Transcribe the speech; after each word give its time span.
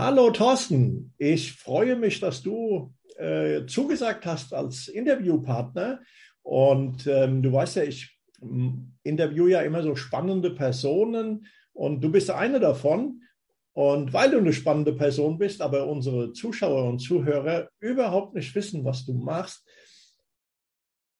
Hallo 0.00 0.30
Thorsten, 0.30 1.12
ich 1.18 1.54
freue 1.54 1.96
mich, 1.96 2.20
dass 2.20 2.40
du 2.40 2.94
äh, 3.16 3.66
zugesagt 3.66 4.26
hast 4.26 4.54
als 4.54 4.86
Interviewpartner. 4.86 5.98
Und 6.42 7.08
ähm, 7.08 7.42
du 7.42 7.52
weißt 7.52 7.74
ja, 7.74 7.82
ich 7.82 8.16
interviewe 9.02 9.50
ja 9.50 9.62
immer 9.62 9.82
so 9.82 9.96
spannende 9.96 10.52
Personen 10.52 11.48
und 11.72 12.00
du 12.00 12.12
bist 12.12 12.30
eine 12.30 12.60
davon. 12.60 13.22
Und 13.72 14.12
weil 14.12 14.30
du 14.30 14.38
eine 14.38 14.52
spannende 14.52 14.92
Person 14.92 15.36
bist, 15.36 15.60
aber 15.60 15.88
unsere 15.88 16.32
Zuschauer 16.32 16.88
und 16.88 17.00
Zuhörer 17.00 17.68
überhaupt 17.80 18.36
nicht 18.36 18.54
wissen, 18.54 18.84
was 18.84 19.04
du 19.04 19.14
machst, 19.14 19.66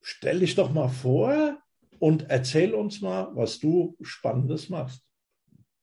stell 0.02 0.38
dich 0.38 0.54
doch 0.54 0.72
mal 0.72 0.88
vor 0.88 1.58
und 1.98 2.30
erzähl 2.30 2.74
uns 2.74 3.00
mal, 3.00 3.28
was 3.34 3.58
du 3.58 3.96
Spannendes 4.02 4.68
machst. 4.68 5.07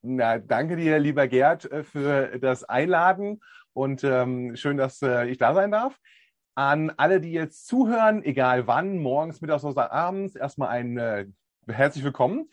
Na, 0.08 0.38
danke 0.38 0.76
dir, 0.76 1.00
lieber 1.00 1.26
Gerd, 1.26 1.64
äh, 1.72 1.82
für 1.82 2.38
das 2.38 2.62
Einladen 2.62 3.40
und 3.72 4.04
ähm, 4.04 4.54
schön, 4.54 4.76
dass 4.76 5.02
äh, 5.02 5.26
ich 5.26 5.36
da 5.36 5.52
sein 5.52 5.72
darf. 5.72 5.98
An 6.54 6.90
alle, 6.96 7.20
die 7.20 7.32
jetzt 7.32 7.66
zuhören, 7.66 8.22
egal 8.22 8.68
wann, 8.68 8.98
morgens, 8.98 9.40
mittags 9.40 9.64
oder 9.64 9.90
abends, 9.90 10.36
erstmal 10.36 10.68
ein 10.68 10.96
äh, 10.96 11.26
herzlich 11.66 12.04
willkommen. 12.04 12.48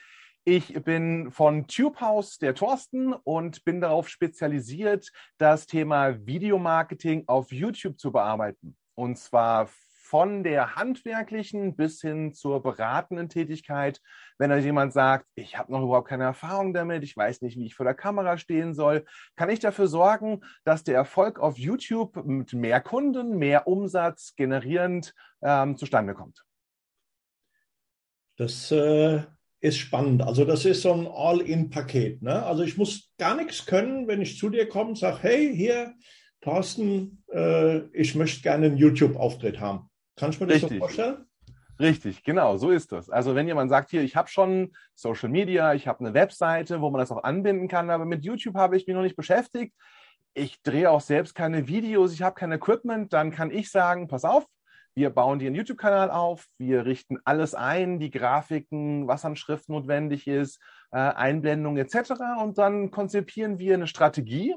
Ich 0.45 0.73
bin 0.83 1.31
von 1.31 1.67
TubeHouse 1.67 2.39
der 2.39 2.55
Thorsten 2.55 3.13
und 3.13 3.63
bin 3.63 3.81
darauf 3.81 4.09
spezialisiert, 4.09 5.11
das 5.37 5.67
Thema 5.67 6.25
Videomarketing 6.25 7.25
auf 7.27 7.51
YouTube 7.51 7.99
zu 7.99 8.11
bearbeiten. 8.11 8.75
Und 8.95 9.19
zwar 9.19 9.69
von 10.13 10.43
der 10.43 10.75
handwerklichen 10.75 11.75
bis 11.75 11.99
hin 11.99 12.35
zur 12.35 12.61
beratenden 12.61 13.29
Tätigkeit. 13.29 13.99
Wenn 14.37 14.51
da 14.51 14.57
jemand 14.57 14.93
sagt, 14.93 15.25
ich 15.33 15.57
habe 15.57 15.71
noch 15.71 15.81
überhaupt 15.81 16.07
keine 16.07 16.25
Erfahrung 16.25 16.71
damit, 16.71 17.03
ich 17.03 17.17
weiß 17.17 17.41
nicht, 17.41 17.57
wie 17.57 17.65
ich 17.65 17.73
vor 17.73 17.83
der 17.83 17.95
Kamera 17.95 18.37
stehen 18.37 18.75
soll, 18.75 19.05
kann 19.35 19.49
ich 19.49 19.57
dafür 19.57 19.87
sorgen, 19.87 20.41
dass 20.65 20.83
der 20.83 20.93
Erfolg 20.93 21.39
auf 21.39 21.57
YouTube 21.57 22.23
mit 22.27 22.53
mehr 22.53 22.79
Kunden, 22.79 23.39
mehr 23.39 23.67
Umsatz 23.67 24.35
generierend 24.35 25.15
ähm, 25.41 25.77
zustande 25.77 26.13
kommt. 26.13 26.43
Das 28.37 28.71
äh, 28.71 29.23
ist 29.61 29.79
spannend. 29.79 30.21
Also 30.21 30.45
das 30.45 30.63
ist 30.65 30.83
so 30.83 30.93
ein 30.93 31.07
All-in-Paket. 31.07 32.21
Ne? 32.21 32.43
Also 32.45 32.61
ich 32.61 32.77
muss 32.77 33.11
gar 33.17 33.35
nichts 33.35 33.65
können, 33.65 34.07
wenn 34.07 34.21
ich 34.21 34.37
zu 34.37 34.51
dir 34.51 34.69
komme 34.69 34.89
und 34.89 34.99
sage, 34.99 35.17
hey, 35.23 35.57
hier, 35.57 35.95
Thorsten, 36.41 37.23
äh, 37.33 37.79
ich 37.99 38.13
möchte 38.13 38.43
gerne 38.43 38.67
einen 38.67 38.77
YouTube-Auftritt 38.77 39.59
haben. 39.59 39.89
Kannst 40.15 40.39
du 40.39 40.45
mir 40.45 40.53
das 40.53 40.63
Richtig. 40.63 40.79
so 40.79 40.85
vorstellen? 40.85 41.25
Richtig, 41.79 42.23
genau, 42.23 42.57
so 42.57 42.69
ist 42.69 42.91
das. 42.91 43.09
Also 43.09 43.33
wenn 43.33 43.47
jemand 43.47 43.69
sagt, 43.69 43.89
hier, 43.89 44.03
ich 44.03 44.15
habe 44.15 44.29
schon 44.29 44.73
Social 44.93 45.29
Media, 45.29 45.73
ich 45.73 45.87
habe 45.87 46.01
eine 46.01 46.13
Webseite, 46.13 46.81
wo 46.81 46.91
man 46.91 46.99
das 46.99 47.11
auch 47.11 47.23
anbinden 47.23 47.67
kann, 47.67 47.89
aber 47.89 48.05
mit 48.05 48.23
YouTube 48.23 48.55
habe 48.55 48.77
ich 48.77 48.85
mich 48.85 48.95
noch 48.95 49.01
nicht 49.01 49.15
beschäftigt. 49.15 49.73
Ich 50.35 50.61
drehe 50.61 50.89
auch 50.89 51.01
selbst 51.01 51.33
keine 51.33 51.67
Videos, 51.67 52.13
ich 52.13 52.21
habe 52.21 52.35
kein 52.35 52.51
Equipment, 52.51 53.11
dann 53.11 53.31
kann 53.31 53.49
ich 53.49 53.71
sagen, 53.71 54.07
pass 54.07 54.23
auf, 54.23 54.45
wir 54.95 55.09
bauen 55.09 55.39
dir 55.39 55.47
einen 55.47 55.55
YouTube-Kanal 55.55 56.11
auf, 56.11 56.47
wir 56.59 56.85
richten 56.85 57.17
alles 57.25 57.55
ein, 57.55 57.99
die 57.99 58.11
Grafiken, 58.11 59.07
was 59.07 59.25
an 59.25 59.35
Schrift 59.35 59.67
notwendig 59.67 60.27
ist, 60.27 60.59
äh, 60.91 60.97
Einblendungen 60.97 61.83
etc. 61.83 62.13
Und 62.41 62.59
dann 62.59 62.91
konzipieren 62.91 63.57
wir 63.57 63.73
eine 63.73 63.87
Strategie, 63.87 64.55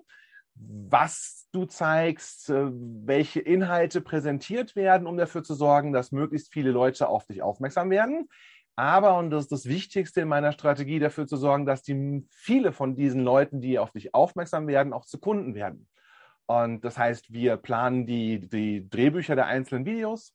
was 0.58 1.48
du 1.52 1.64
zeigst, 1.64 2.50
äh, 2.50 2.66
welche 2.70 3.40
Inhalte 3.40 4.00
präsentiert 4.00 4.76
werden, 4.76 5.06
um 5.06 5.16
dafür 5.16 5.42
zu 5.42 5.54
sorgen, 5.54 5.92
dass 5.92 6.12
möglichst 6.12 6.52
viele 6.52 6.70
Leute 6.70 7.08
auf 7.08 7.26
dich 7.26 7.42
aufmerksam 7.42 7.90
werden. 7.90 8.28
Aber, 8.76 9.16
und 9.16 9.30
das 9.30 9.44
ist 9.44 9.52
das 9.52 9.66
Wichtigste 9.66 10.20
in 10.20 10.28
meiner 10.28 10.52
Strategie, 10.52 10.98
dafür 10.98 11.26
zu 11.26 11.36
sorgen, 11.36 11.64
dass 11.64 11.82
die 11.82 12.26
viele 12.30 12.72
von 12.72 12.94
diesen 12.94 13.22
Leuten, 13.22 13.62
die 13.62 13.78
auf 13.78 13.90
dich 13.90 14.14
aufmerksam 14.14 14.66
werden, 14.66 14.92
auch 14.92 15.06
zu 15.06 15.18
Kunden 15.18 15.54
werden. 15.54 15.88
Und 16.44 16.84
das 16.84 16.98
heißt, 16.98 17.32
wir 17.32 17.56
planen 17.56 18.06
die, 18.06 18.38
die 18.40 18.88
Drehbücher 18.88 19.34
der 19.34 19.46
einzelnen 19.46 19.86
Videos. 19.86 20.34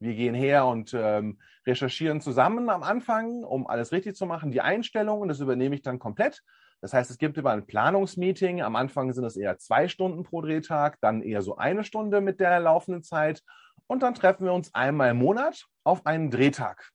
Wir 0.00 0.14
gehen 0.14 0.34
her 0.34 0.66
und 0.66 0.92
ähm, 0.94 1.38
recherchieren 1.66 2.20
zusammen 2.20 2.70
am 2.70 2.82
Anfang, 2.82 3.44
um 3.44 3.66
alles 3.66 3.92
richtig 3.92 4.16
zu 4.16 4.26
machen. 4.26 4.50
Die 4.50 4.60
Einstellungen, 4.60 5.28
das 5.28 5.40
übernehme 5.40 5.74
ich 5.74 5.82
dann 5.82 5.98
komplett. 5.98 6.42
Das 6.82 6.92
heißt, 6.92 7.10
es 7.10 7.18
gibt 7.18 7.38
immer 7.38 7.50
ein 7.50 7.64
Planungsmeeting. 7.64 8.60
Am 8.60 8.74
Anfang 8.74 9.12
sind 9.12 9.24
es 9.24 9.36
eher 9.36 9.56
zwei 9.56 9.86
Stunden 9.86 10.24
pro 10.24 10.42
Drehtag, 10.42 10.98
dann 11.00 11.22
eher 11.22 11.40
so 11.40 11.56
eine 11.56 11.84
Stunde 11.84 12.20
mit 12.20 12.40
der 12.40 12.58
laufenden 12.58 13.04
Zeit. 13.04 13.42
Und 13.86 14.02
dann 14.02 14.14
treffen 14.14 14.44
wir 14.44 14.52
uns 14.52 14.74
einmal 14.74 15.12
im 15.12 15.18
Monat 15.18 15.66
auf 15.84 16.04
einen 16.06 16.30
Drehtag. 16.30 16.90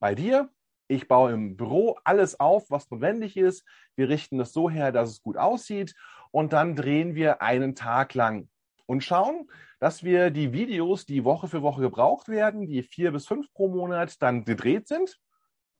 Bei 0.00 0.16
dir, 0.16 0.50
ich 0.88 1.06
baue 1.06 1.32
im 1.32 1.56
Büro 1.56 1.96
alles 2.02 2.40
auf, 2.40 2.70
was 2.70 2.90
notwendig 2.90 3.36
ist. 3.36 3.64
Wir 3.94 4.08
richten 4.08 4.36
das 4.36 4.52
so 4.52 4.68
her, 4.68 4.90
dass 4.90 5.10
es 5.10 5.22
gut 5.22 5.36
aussieht. 5.36 5.94
Und 6.32 6.52
dann 6.52 6.74
drehen 6.74 7.14
wir 7.14 7.40
einen 7.40 7.76
Tag 7.76 8.14
lang 8.14 8.48
und 8.86 9.04
schauen, 9.04 9.48
dass 9.78 10.02
wir 10.02 10.30
die 10.30 10.52
Videos, 10.52 11.06
die 11.06 11.24
Woche 11.24 11.46
für 11.46 11.62
Woche 11.62 11.80
gebraucht 11.80 12.28
werden, 12.28 12.66
die 12.66 12.82
vier 12.82 13.12
bis 13.12 13.28
fünf 13.28 13.52
pro 13.52 13.68
Monat 13.68 14.20
dann 14.20 14.44
gedreht 14.44 14.88
sind. 14.88 15.16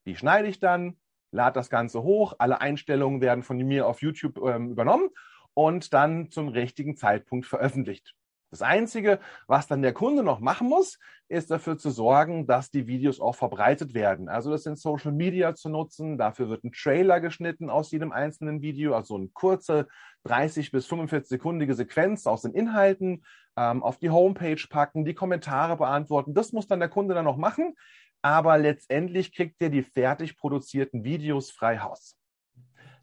Die 0.06 0.14
schneide 0.14 0.46
ich 0.46 0.60
dann, 0.60 1.00
lade 1.30 1.54
das 1.54 1.70
Ganze 1.70 2.02
hoch. 2.02 2.34
Alle 2.38 2.60
Einstellungen 2.60 3.20
werden 3.20 3.42
von 3.42 3.56
mir 3.56 3.86
auf 3.86 4.02
YouTube 4.02 4.38
ähm, 4.38 4.70
übernommen 4.70 5.10
und 5.54 5.92
dann 5.92 6.30
zum 6.30 6.48
richtigen 6.48 6.96
Zeitpunkt 6.96 7.46
veröffentlicht. 7.46 8.14
Das 8.50 8.62
Einzige, 8.62 9.20
was 9.46 9.68
dann 9.68 9.80
der 9.80 9.92
Kunde 9.92 10.24
noch 10.24 10.40
machen 10.40 10.68
muss, 10.68 10.98
ist 11.28 11.52
dafür 11.52 11.78
zu 11.78 11.90
sorgen, 11.90 12.48
dass 12.48 12.68
die 12.68 12.88
Videos 12.88 13.20
auch 13.20 13.36
verbreitet 13.36 13.94
werden. 13.94 14.28
Also 14.28 14.50
das 14.50 14.66
in 14.66 14.74
Social 14.74 15.12
Media 15.12 15.54
zu 15.54 15.68
nutzen. 15.68 16.18
Dafür 16.18 16.48
wird 16.48 16.64
ein 16.64 16.72
Trailer 16.72 17.20
geschnitten 17.20 17.70
aus 17.70 17.92
jedem 17.92 18.10
einzelnen 18.10 18.60
Video, 18.60 18.96
also 18.96 19.14
eine 19.14 19.28
kurze 19.28 19.86
30 20.24 20.72
bis 20.72 20.90
45-sekundige 20.90 21.74
Sequenz 21.74 22.26
aus 22.26 22.42
den 22.42 22.52
Inhalten, 22.52 23.24
ähm, 23.56 23.84
auf 23.84 23.98
die 23.98 24.10
Homepage 24.10 24.62
packen, 24.68 25.04
die 25.04 25.14
Kommentare 25.14 25.76
beantworten. 25.76 26.34
Das 26.34 26.52
muss 26.52 26.66
dann 26.66 26.80
der 26.80 26.88
Kunde 26.88 27.14
dann 27.14 27.26
noch 27.26 27.36
machen 27.36 27.76
aber 28.22 28.58
letztendlich 28.58 29.34
kriegt 29.34 29.60
er 29.60 29.70
die 29.70 29.82
fertig 29.82 30.36
produzierten 30.36 31.04
Videos 31.04 31.50
frei 31.50 31.78
Haus. 31.78 32.16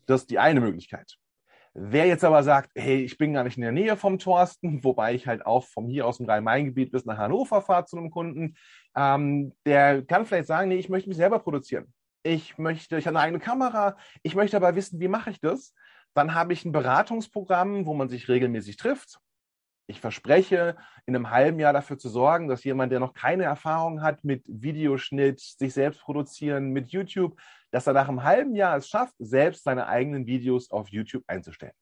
Das 0.06 0.22
ist 0.22 0.30
die 0.30 0.40
eine 0.40 0.62
Möglichkeit. 0.62 1.18
Wer 1.74 2.08
jetzt 2.08 2.24
aber 2.24 2.42
sagt, 2.42 2.72
hey, 2.76 3.04
ich 3.04 3.20
bin 3.20 3.34
gar 3.34 3.44
nicht 3.44 3.58
in 3.58 3.62
der 3.62 3.72
Nähe 3.72 3.98
vom 3.98 4.18
Thorsten, 4.18 4.84
wobei 4.84 5.14
ich 5.14 5.28
halt 5.28 5.46
auch 5.46 5.66
von 5.66 5.88
hier 5.88 6.08
aus 6.08 6.18
dem 6.18 6.26
Rhein-Main-Gebiet 6.26 6.92
bis 6.92 7.06
nach 7.06 7.18
Hannover 7.18 7.62
fahre 7.62 7.86
zu 7.86 7.98
einem 7.98 8.10
Kunden, 8.10 8.56
ähm, 8.96 9.54
der 9.66 10.04
kann 10.04 10.26
vielleicht 10.26 10.48
sagen, 10.48 10.70
nee, 10.70 10.78
ich 10.78 10.90
möchte 10.90 11.10
mich 11.10 11.18
selber 11.18 11.40
produzieren. 11.40 11.94
Ich 12.24 12.58
möchte, 12.58 12.98
ich 12.98 13.06
habe 13.06 13.18
eine 13.18 13.26
eigene 13.26 13.40
Kamera, 13.40 13.96
ich 14.24 14.36
möchte 14.36 14.58
aber 14.58 14.76
wissen, 14.76 15.00
wie 15.00 15.08
mache 15.08 15.30
ich 15.30 15.40
das? 15.40 15.74
Dann 16.14 16.34
habe 16.34 16.52
ich 16.52 16.66
ein 16.66 16.72
Beratungsprogramm, 16.72 17.86
wo 17.86 17.94
man 17.94 18.10
sich 18.10 18.28
regelmäßig 18.28 18.78
trifft 18.78 19.20
ich 19.88 20.02
verspreche, 20.02 20.76
in 21.06 21.16
einem 21.16 21.32
halben 21.32 21.60
Jahr 21.60 21.74
dafür 21.74 21.98
zu 21.98 22.10
sorgen, 22.10 22.48
dass 22.48 22.64
jemand, 22.64 22.92
der 22.92 23.00
noch 23.00 23.14
keine 23.14 23.44
Erfahrung 23.44 24.02
hat 24.02 24.24
mit 24.24 24.44
Videoschnitt, 24.48 25.40
sich 25.40 25.74
selbst 25.74 26.02
produzieren, 26.02 26.72
mit 26.72 26.90
YouTube, 26.90 27.40
dass 27.72 27.88
er 27.88 27.94
nach 27.94 28.10
einem 28.10 28.24
halben 28.24 28.56
Jahr 28.56 28.78
es 28.78 28.90
schafft, 28.90 29.16
selbst 29.18 29.64
seine 29.64 29.88
eigenen 29.88 30.28
Videos 30.28 30.70
auf 30.72 30.90
YouTube 30.90 31.24
einzustellen. 31.28 31.74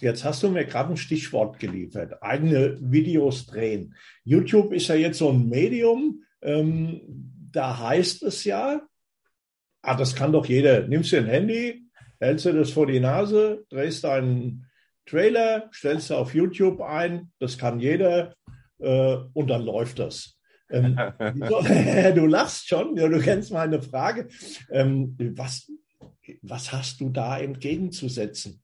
Jetzt 0.00 0.24
hast 0.24 0.42
du 0.44 0.50
mir 0.50 0.64
gerade 0.64 0.90
ein 0.90 0.96
Stichwort 0.96 1.58
geliefert, 1.58 2.22
eigene 2.22 2.78
Videos 2.80 3.46
drehen. 3.46 3.96
YouTube 4.22 4.72
ist 4.72 4.86
ja 4.86 4.94
jetzt 4.94 5.18
so 5.18 5.30
ein 5.30 5.48
Medium, 5.48 6.22
ähm, 6.42 7.00
da 7.50 7.80
heißt 7.80 8.22
es 8.22 8.44
ja, 8.44 8.82
ah, 9.82 9.96
das 9.96 10.14
kann 10.14 10.32
doch 10.32 10.46
jeder, 10.46 10.86
nimmst 10.86 11.10
du 11.10 11.16
ein 11.16 11.26
Handy, 11.26 11.88
hältst 12.20 12.46
du 12.46 12.52
das 12.52 12.70
vor 12.70 12.86
die 12.86 13.00
Nase, 13.00 13.64
drehst 13.68 14.04
deinen 14.04 14.66
Trailer, 15.06 15.70
stellst 15.72 16.10
du 16.10 16.14
auf 16.14 16.34
YouTube 16.34 16.80
ein, 16.80 17.30
das 17.38 17.58
kann 17.58 17.80
jeder 17.80 18.34
äh, 18.78 19.16
und 19.32 19.48
dann 19.48 19.62
läuft 19.62 19.98
das. 19.98 20.38
Ähm, 20.70 20.96
du 21.18 22.26
lachst 22.26 22.68
schon, 22.68 22.96
ja, 22.96 23.08
du 23.08 23.20
kennst 23.20 23.52
meine 23.52 23.82
Frage. 23.82 24.28
Ähm, 24.70 25.16
was, 25.36 25.70
was 26.42 26.72
hast 26.72 27.00
du 27.00 27.10
da 27.10 27.38
entgegenzusetzen? 27.38 28.62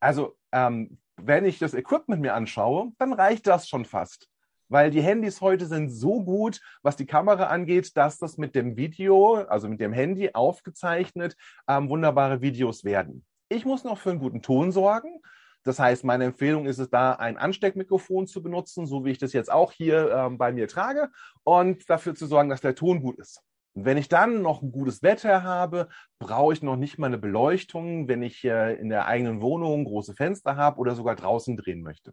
Also, 0.00 0.36
ähm, 0.52 0.98
wenn 1.20 1.44
ich 1.44 1.58
das 1.58 1.74
Equipment 1.74 2.22
mir 2.22 2.34
anschaue, 2.34 2.92
dann 2.98 3.12
reicht 3.12 3.46
das 3.46 3.68
schon 3.68 3.84
fast. 3.84 4.28
Weil 4.68 4.90
die 4.90 5.00
Handys 5.00 5.40
heute 5.40 5.66
sind 5.66 5.88
so 5.88 6.22
gut, 6.22 6.60
was 6.82 6.96
die 6.96 7.06
Kamera 7.06 7.44
angeht, 7.44 7.96
dass 7.96 8.18
das 8.18 8.36
mit 8.36 8.54
dem 8.54 8.76
Video, 8.76 9.36
also 9.48 9.66
mit 9.68 9.80
dem 9.80 9.92
Handy 9.92 10.30
aufgezeichnet, 10.34 11.36
ähm, 11.66 11.88
wunderbare 11.88 12.42
Videos 12.42 12.84
werden. 12.84 13.24
Ich 13.48 13.64
muss 13.64 13.82
noch 13.84 13.98
für 13.98 14.10
einen 14.10 14.18
guten 14.18 14.42
Ton 14.42 14.70
sorgen. 14.70 15.20
Das 15.64 15.78
heißt, 15.78 16.04
meine 16.04 16.24
Empfehlung 16.24 16.66
ist 16.66 16.78
es 16.78 16.88
da, 16.88 17.12
ein 17.12 17.36
Ansteckmikrofon 17.36 18.26
zu 18.26 18.42
benutzen, 18.42 18.86
so 18.86 19.04
wie 19.04 19.10
ich 19.10 19.18
das 19.18 19.32
jetzt 19.32 19.50
auch 19.50 19.72
hier 19.72 20.10
ähm, 20.12 20.38
bei 20.38 20.52
mir 20.52 20.68
trage, 20.68 21.10
und 21.44 21.88
dafür 21.90 22.14
zu 22.14 22.26
sorgen, 22.26 22.48
dass 22.48 22.60
der 22.60 22.74
Ton 22.74 23.00
gut 23.00 23.18
ist. 23.18 23.42
Wenn 23.74 23.96
ich 23.96 24.08
dann 24.08 24.42
noch 24.42 24.62
ein 24.62 24.72
gutes 24.72 25.02
Wetter 25.02 25.42
habe, 25.42 25.88
brauche 26.18 26.52
ich 26.52 26.62
noch 26.62 26.76
nicht 26.76 26.98
mal 26.98 27.06
eine 27.06 27.18
Beleuchtung, 27.18 28.08
wenn 28.08 28.22
ich 28.22 28.44
äh, 28.44 28.74
in 28.74 28.88
der 28.88 29.06
eigenen 29.06 29.40
Wohnung 29.40 29.84
große 29.84 30.14
Fenster 30.14 30.56
habe 30.56 30.78
oder 30.78 30.94
sogar 30.94 31.14
draußen 31.14 31.56
drehen 31.56 31.82
möchte. 31.82 32.12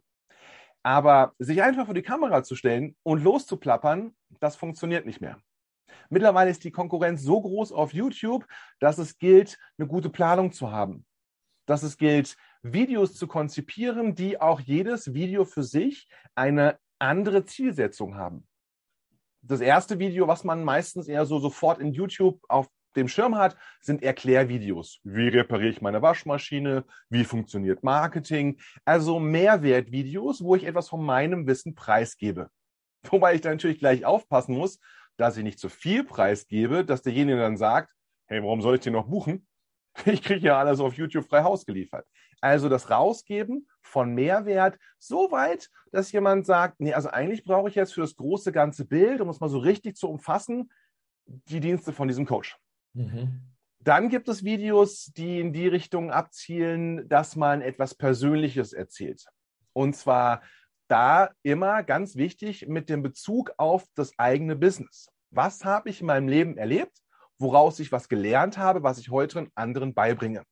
Aber 0.84 1.32
sich 1.38 1.62
einfach 1.62 1.86
vor 1.86 1.94
die 1.94 2.02
Kamera 2.02 2.44
zu 2.44 2.54
stellen 2.54 2.94
und 3.02 3.24
loszuplappern, 3.24 4.14
das 4.38 4.54
funktioniert 4.54 5.06
nicht 5.06 5.20
mehr. 5.20 5.38
Mittlerweile 6.10 6.50
ist 6.50 6.62
die 6.62 6.70
Konkurrenz 6.70 7.22
so 7.22 7.40
groß 7.40 7.72
auf 7.72 7.92
YouTube, 7.92 8.46
dass 8.78 8.98
es 8.98 9.18
gilt, 9.18 9.58
eine 9.78 9.88
gute 9.88 10.10
Planung 10.10 10.52
zu 10.52 10.70
haben. 10.70 11.04
Dass 11.66 11.82
es 11.82 11.96
gilt, 11.96 12.36
Videos 12.72 13.14
zu 13.14 13.26
konzipieren, 13.26 14.14
die 14.14 14.40
auch 14.40 14.60
jedes 14.60 15.14
Video 15.14 15.44
für 15.44 15.62
sich 15.62 16.08
eine 16.34 16.78
andere 16.98 17.44
Zielsetzung 17.44 18.16
haben. 18.16 18.46
Das 19.42 19.60
erste 19.60 19.98
Video, 19.98 20.26
was 20.26 20.44
man 20.44 20.64
meistens 20.64 21.08
eher 21.08 21.26
so 21.26 21.38
sofort 21.38 21.80
in 21.80 21.92
YouTube 21.92 22.40
auf 22.48 22.68
dem 22.96 23.08
Schirm 23.08 23.36
hat, 23.36 23.56
sind 23.80 24.02
Erklärvideos. 24.02 25.00
Wie 25.04 25.28
repariere 25.28 25.70
ich 25.70 25.82
meine 25.82 26.02
Waschmaschine? 26.02 26.84
Wie 27.10 27.24
funktioniert 27.24 27.84
Marketing? 27.84 28.58
Also 28.84 29.20
Mehrwertvideos, 29.20 30.42
wo 30.42 30.56
ich 30.56 30.64
etwas 30.64 30.88
von 30.88 31.04
meinem 31.04 31.46
Wissen 31.46 31.74
preisgebe. 31.74 32.50
Wobei 33.04 33.34
ich 33.34 33.42
da 33.42 33.50
natürlich 33.50 33.78
gleich 33.78 34.04
aufpassen 34.04 34.56
muss, 34.56 34.80
dass 35.16 35.36
ich 35.36 35.44
nicht 35.44 35.58
zu 35.58 35.68
viel 35.68 36.04
preisgebe, 36.04 36.84
dass 36.84 37.02
derjenige 37.02 37.38
dann 37.38 37.56
sagt, 37.56 37.92
hey, 38.26 38.42
warum 38.42 38.60
soll 38.60 38.76
ich 38.76 38.80
den 38.80 38.94
noch 38.94 39.06
buchen? 39.06 39.46
Ich 40.06 40.22
kriege 40.22 40.46
ja 40.46 40.58
alles 40.58 40.80
auf 40.80 40.94
YouTube 40.94 41.26
frei 41.26 41.42
Haus 41.42 41.64
geliefert. 41.64 42.06
Also 42.40 42.68
das 42.68 42.90
Rausgeben 42.90 43.66
von 43.82 44.14
Mehrwert 44.14 44.78
so 44.98 45.30
weit, 45.30 45.70
dass 45.90 46.12
jemand 46.12 46.46
sagt, 46.46 46.80
nee, 46.80 46.92
also 46.92 47.08
eigentlich 47.08 47.44
brauche 47.44 47.68
ich 47.68 47.74
jetzt 47.74 47.94
für 47.94 48.02
das 48.02 48.16
große 48.16 48.52
ganze 48.52 48.84
Bild, 48.84 49.20
um 49.20 49.28
es 49.28 49.40
mal 49.40 49.48
so 49.48 49.58
richtig 49.58 49.96
zu 49.96 50.08
umfassen, 50.08 50.70
die 51.26 51.60
Dienste 51.60 51.92
von 51.92 52.08
diesem 52.08 52.26
Coach. 52.26 52.56
Mhm. 52.92 53.40
Dann 53.80 54.08
gibt 54.08 54.28
es 54.28 54.44
Videos, 54.44 55.12
die 55.16 55.40
in 55.40 55.52
die 55.52 55.68
Richtung 55.68 56.10
abzielen, 56.10 57.08
dass 57.08 57.36
man 57.36 57.62
etwas 57.62 57.94
Persönliches 57.94 58.72
erzählt. 58.72 59.24
Und 59.72 59.94
zwar 59.94 60.42
da 60.88 61.30
immer 61.42 61.82
ganz 61.82 62.16
wichtig 62.16 62.66
mit 62.68 62.88
dem 62.88 63.02
Bezug 63.02 63.52
auf 63.56 63.84
das 63.94 64.12
eigene 64.18 64.56
Business. 64.56 65.08
Was 65.30 65.64
habe 65.64 65.90
ich 65.90 66.00
in 66.00 66.06
meinem 66.06 66.28
Leben 66.28 66.56
erlebt, 66.56 66.98
woraus 67.38 67.80
ich 67.80 67.92
was 67.92 68.08
gelernt 68.08 68.58
habe, 68.58 68.82
was 68.82 68.98
ich 68.98 69.10
heute 69.10 69.48
anderen 69.54 69.94
beibringe? 69.94 70.42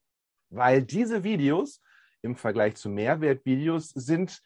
Weil 0.49 0.83
diese 0.83 1.23
Videos 1.23 1.81
im 2.21 2.35
Vergleich 2.35 2.75
zu 2.75 2.89
Mehrwertvideos 2.89 3.89
sind 3.89 4.41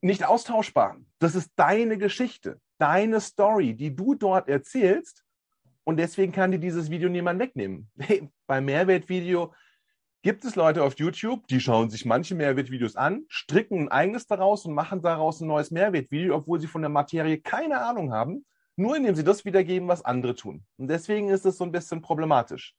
nicht 0.00 0.24
austauschbar. 0.24 0.96
Das 1.18 1.34
ist 1.34 1.50
deine 1.56 1.98
Geschichte, 1.98 2.60
deine 2.78 3.20
Story, 3.20 3.74
die 3.74 3.94
du 3.94 4.14
dort 4.14 4.48
erzählst 4.48 5.24
und 5.84 5.96
deswegen 5.96 6.32
kann 6.32 6.52
dir 6.52 6.58
dieses 6.58 6.90
Video 6.90 7.08
niemand 7.08 7.40
wegnehmen. 7.40 7.90
Hey, 7.98 8.28
beim 8.46 8.66
Mehrwertvideo 8.66 9.54
gibt 10.22 10.44
es 10.44 10.56
Leute 10.56 10.82
auf 10.82 10.98
YouTube, 10.98 11.46
die 11.48 11.60
schauen 11.60 11.90
sich 11.90 12.04
manche 12.04 12.34
Mehrwertvideos 12.34 12.96
an, 12.96 13.24
stricken 13.28 13.82
ein 13.82 13.88
eigenes 13.88 14.26
daraus 14.26 14.64
und 14.66 14.74
machen 14.74 15.00
daraus 15.00 15.40
ein 15.40 15.48
neues 15.48 15.70
Mehrwertvideo, 15.70 16.34
obwohl 16.34 16.60
sie 16.60 16.66
von 16.66 16.82
der 16.82 16.90
Materie 16.90 17.40
keine 17.40 17.80
Ahnung 17.80 18.12
haben, 18.12 18.44
nur 18.78 18.96
indem 18.96 19.14
sie 19.14 19.24
das 19.24 19.44
wiedergeben, 19.44 19.88
was 19.88 20.04
andere 20.04 20.34
tun. 20.34 20.64
Und 20.76 20.88
deswegen 20.88 21.28
ist 21.28 21.44
es 21.44 21.58
so 21.58 21.64
ein 21.64 21.72
bisschen 21.72 22.00
problematisch. 22.00 22.74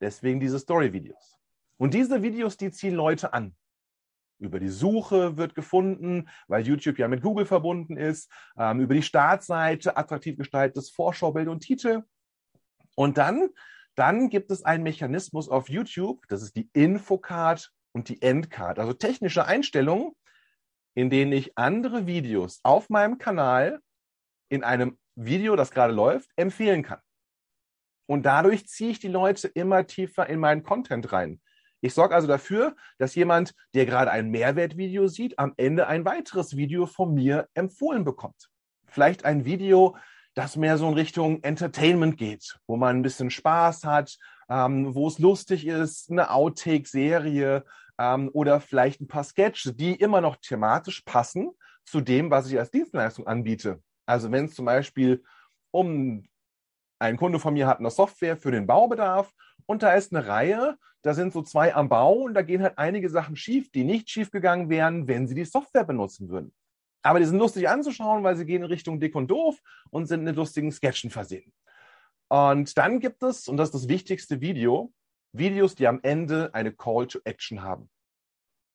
Deswegen 0.00 0.40
diese 0.40 0.58
Story-Videos. 0.58 1.38
Und 1.78 1.94
diese 1.94 2.22
Videos, 2.22 2.56
die 2.56 2.70
ziehen 2.70 2.94
Leute 2.94 3.32
an. 3.32 3.56
Über 4.38 4.60
die 4.60 4.68
Suche 4.68 5.36
wird 5.36 5.54
gefunden, 5.54 6.28
weil 6.46 6.66
YouTube 6.66 6.98
ja 6.98 7.08
mit 7.08 7.22
Google 7.22 7.46
verbunden 7.46 7.96
ist, 7.96 8.30
ähm, 8.56 8.80
über 8.80 8.94
die 8.94 9.02
Startseite, 9.02 9.96
attraktiv 9.96 10.36
gestaltetes 10.36 10.90
Vorschaubild 10.90 11.48
und 11.48 11.60
Titel. 11.60 12.04
Und 12.94 13.18
dann, 13.18 13.48
dann 13.96 14.28
gibt 14.28 14.50
es 14.50 14.64
einen 14.64 14.84
Mechanismus 14.84 15.48
auf 15.48 15.68
YouTube, 15.68 16.24
das 16.28 16.42
ist 16.42 16.56
die 16.56 16.68
Infocard 16.72 17.72
und 17.92 18.08
die 18.08 18.22
Endcard, 18.22 18.78
also 18.78 18.92
technische 18.92 19.44
Einstellungen, 19.44 20.12
in 20.94 21.10
denen 21.10 21.32
ich 21.32 21.56
andere 21.56 22.06
Videos 22.06 22.60
auf 22.62 22.90
meinem 22.90 23.18
Kanal 23.18 23.80
in 24.48 24.62
einem 24.62 24.98
Video, 25.18 25.56
das 25.56 25.70
gerade 25.70 25.92
läuft, 25.92 26.30
empfehlen 26.36 26.82
kann. 26.82 27.00
Und 28.06 28.24
dadurch 28.24 28.66
ziehe 28.68 28.90
ich 28.90 29.00
die 29.00 29.08
Leute 29.08 29.48
immer 29.48 29.86
tiefer 29.86 30.28
in 30.28 30.38
meinen 30.38 30.62
Content 30.62 31.12
rein. 31.12 31.40
Ich 31.80 31.94
sorge 31.94 32.14
also 32.14 32.26
dafür, 32.26 32.74
dass 32.98 33.14
jemand, 33.14 33.54
der 33.74 33.86
gerade 33.86 34.10
ein 34.10 34.30
Mehrwertvideo 34.30 35.06
sieht, 35.08 35.38
am 35.38 35.54
Ende 35.56 35.86
ein 35.86 36.04
weiteres 36.04 36.56
Video 36.56 36.86
von 36.86 37.14
mir 37.14 37.48
empfohlen 37.54 38.04
bekommt. 38.04 38.48
Vielleicht 38.86 39.24
ein 39.24 39.44
Video, 39.44 39.96
das 40.34 40.56
mehr 40.56 40.78
so 40.78 40.88
in 40.88 40.94
Richtung 40.94 41.42
Entertainment 41.42 42.16
geht, 42.16 42.58
wo 42.66 42.76
man 42.76 42.96
ein 42.96 43.02
bisschen 43.02 43.30
Spaß 43.30 43.84
hat, 43.84 44.16
ähm, 44.48 44.94
wo 44.94 45.08
es 45.08 45.18
lustig 45.18 45.66
ist, 45.66 46.10
eine 46.10 46.30
Outtake-Serie 46.30 47.64
ähm, 47.98 48.30
oder 48.32 48.60
vielleicht 48.60 49.00
ein 49.00 49.08
paar 49.08 49.24
Sketches, 49.24 49.76
die 49.76 49.94
immer 49.94 50.20
noch 50.20 50.36
thematisch 50.36 51.02
passen 51.02 51.50
zu 51.84 52.00
dem, 52.00 52.30
was 52.30 52.50
ich 52.50 52.58
als 52.58 52.70
Dienstleistung 52.70 53.26
anbiete. 53.26 53.82
Also 54.08 54.32
wenn 54.32 54.46
es 54.46 54.54
zum 54.54 54.64
Beispiel 54.64 55.22
um 55.70 56.26
ein 56.98 57.18
Kunde 57.18 57.38
von 57.38 57.52
mir 57.52 57.66
hat 57.66 57.78
eine 57.78 57.90
Software 57.90 58.38
für 58.38 58.50
den 58.50 58.66
Baubedarf 58.66 59.32
und 59.66 59.82
da 59.82 59.92
ist 59.92 60.14
eine 60.14 60.26
Reihe, 60.26 60.78
da 61.02 61.12
sind 61.12 61.32
so 61.32 61.42
zwei 61.42 61.74
am 61.74 61.90
Bau 61.90 62.14
und 62.14 62.32
da 62.32 62.40
gehen 62.40 62.62
halt 62.62 62.78
einige 62.78 63.10
Sachen 63.10 63.36
schief, 63.36 63.70
die 63.70 63.84
nicht 63.84 64.08
schief 64.08 64.30
gegangen 64.30 64.70
wären, 64.70 65.06
wenn 65.06 65.28
sie 65.28 65.34
die 65.34 65.44
Software 65.44 65.84
benutzen 65.84 66.30
würden. 66.30 66.54
Aber 67.02 67.18
die 67.20 67.26
sind 67.26 67.38
lustig 67.38 67.68
anzuschauen, 67.68 68.24
weil 68.24 68.36
sie 68.36 68.46
gehen 68.46 68.62
in 68.62 68.68
Richtung 68.68 68.98
dick 68.98 69.14
und 69.14 69.30
doof 69.30 69.60
und 69.90 70.06
sind 70.06 70.24
mit 70.24 70.36
lustigen 70.36 70.72
Sketchen 70.72 71.10
versehen. 71.10 71.52
Und 72.28 72.76
dann 72.78 73.00
gibt 73.00 73.22
es, 73.22 73.46
und 73.46 73.58
das 73.58 73.68
ist 73.68 73.74
das 73.74 73.88
wichtigste 73.88 74.40
Video, 74.40 74.92
Videos, 75.32 75.74
die 75.74 75.86
am 75.86 76.00
Ende 76.02 76.54
eine 76.54 76.72
Call 76.72 77.06
to 77.06 77.20
Action 77.24 77.62
haben. 77.62 77.90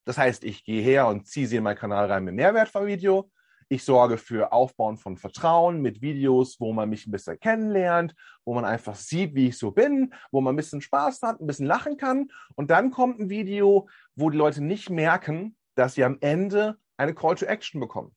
Das 0.06 0.20
heißt, 0.20 0.44
ich 0.44 0.64
gehe 0.64 0.84
her 0.84 1.08
und 1.08 1.28
ziehe 1.28 1.48
sie 1.48 1.58
in 1.58 1.64
meinen 1.64 1.78
Kanal 1.78 2.06
rein 2.06 2.24
mit 2.24 2.36
Mehrwert 2.36 2.70
vom 2.70 2.86
Video. 2.86 3.32
Ich 3.70 3.84
sorge 3.84 4.18
für 4.18 4.52
Aufbauen 4.52 4.98
von 4.98 5.18
Vertrauen 5.18 5.82
mit 5.82 6.02
Videos, 6.02 6.60
wo 6.60 6.74
man 6.74 6.90
mich 6.90 7.08
ein 7.08 7.12
bisschen 7.12 7.40
kennenlernt, 7.40 8.16
wo 8.46 8.54
man 8.54 8.66
einfach 8.66 8.96
sieht, 8.96 9.36
wie 9.36 9.48
ich 9.48 9.58
so 9.58 9.72
bin, 9.72 10.14
wo 10.32 10.42
man 10.42 10.54
ein 10.54 10.58
bisschen 10.58 10.82
Spaß 10.82 11.22
hat, 11.22 11.40
ein 11.40 11.48
bisschen 11.48 11.66
lachen 11.66 11.98
kann. 11.98 12.32
Und 12.56 12.72
dann 12.72 12.92
kommt 12.92 13.20
ein 13.20 13.30
Video, 13.30 13.88
wo 14.16 14.30
die 14.30 14.38
Leute 14.38 14.64
nicht 14.64 14.90
merken, 14.90 15.56
dass 15.76 15.96
sie 15.96 16.04
am 16.04 16.18
Ende 16.22 16.78
eine 16.98 17.14
Call 17.14 17.36
to 17.36 17.46
Action 17.46 17.80
bekommen, 17.80 18.16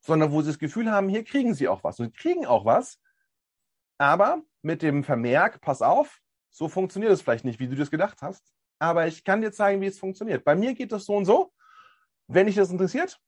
sondern 0.00 0.32
wo 0.32 0.42
sie 0.42 0.48
das 0.48 0.58
Gefühl 0.58 0.90
haben, 0.90 1.08
hier 1.08 1.24
kriegen 1.24 1.54
sie 1.54 1.68
auch 1.68 1.84
was. 1.84 1.98
Und 2.00 2.06
sie 2.06 2.12
kriegen 2.12 2.46
auch 2.46 2.64
was, 2.64 3.00
aber 3.98 4.42
mit 4.62 4.82
dem 4.82 5.04
Vermerk, 5.04 5.60
pass 5.60 5.82
auf, 5.82 6.20
so 6.50 6.68
funktioniert 6.68 7.12
es 7.12 7.22
vielleicht 7.22 7.44
nicht, 7.44 7.60
wie 7.60 7.68
du 7.68 7.76
das 7.76 7.90
gedacht 7.90 8.22
hast, 8.22 8.52
aber 8.78 9.06
ich 9.06 9.24
kann 9.24 9.40
dir 9.40 9.52
zeigen, 9.52 9.80
wie 9.80 9.86
es 9.86 9.98
funktioniert. 9.98 10.44
Bei 10.44 10.54
mir 10.54 10.74
geht 10.74 10.92
das 10.92 11.04
so 11.04 11.16
und 11.16 11.24
so. 11.24 11.52
Wenn 12.28 12.46
dich 12.46 12.56
das 12.56 12.70
interessiert, 12.70 13.18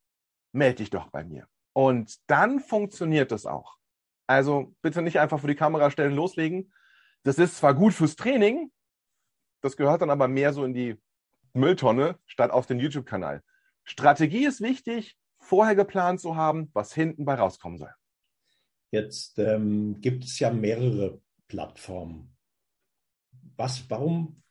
melde 0.53 0.77
dich 0.77 0.89
doch 0.89 1.09
bei 1.09 1.23
mir. 1.23 1.47
Und 1.73 2.17
dann 2.27 2.59
funktioniert 2.59 3.31
das 3.31 3.45
auch. 3.45 3.77
Also 4.27 4.73
bitte 4.81 5.01
nicht 5.01 5.19
einfach 5.19 5.39
vor 5.39 5.49
die 5.49 5.55
Kamera 5.55 5.91
stellen, 5.91 6.15
loslegen. 6.15 6.73
Das 7.23 7.37
ist 7.37 7.57
zwar 7.57 7.73
gut 7.73 7.93
fürs 7.93 8.15
Training, 8.15 8.71
das 9.61 9.77
gehört 9.77 10.01
dann 10.01 10.09
aber 10.09 10.27
mehr 10.27 10.53
so 10.53 10.65
in 10.65 10.73
die 10.73 10.99
Mülltonne 11.53 12.17
statt 12.25 12.51
auf 12.51 12.65
den 12.65 12.79
YouTube-Kanal. 12.79 13.43
Strategie 13.83 14.45
ist 14.45 14.61
wichtig, 14.61 15.17
vorher 15.39 15.75
geplant 15.75 16.19
zu 16.19 16.35
haben, 16.35 16.69
was 16.73 16.93
hinten 16.93 17.25
bei 17.25 17.35
rauskommen 17.35 17.77
soll. 17.77 17.93
Jetzt 18.91 19.39
ähm, 19.39 20.01
gibt 20.01 20.25
es 20.25 20.39
ja 20.39 20.51
mehrere 20.51 21.21
Plattformen. 21.47 22.35
Was, 23.55 23.89
warum 23.89 24.41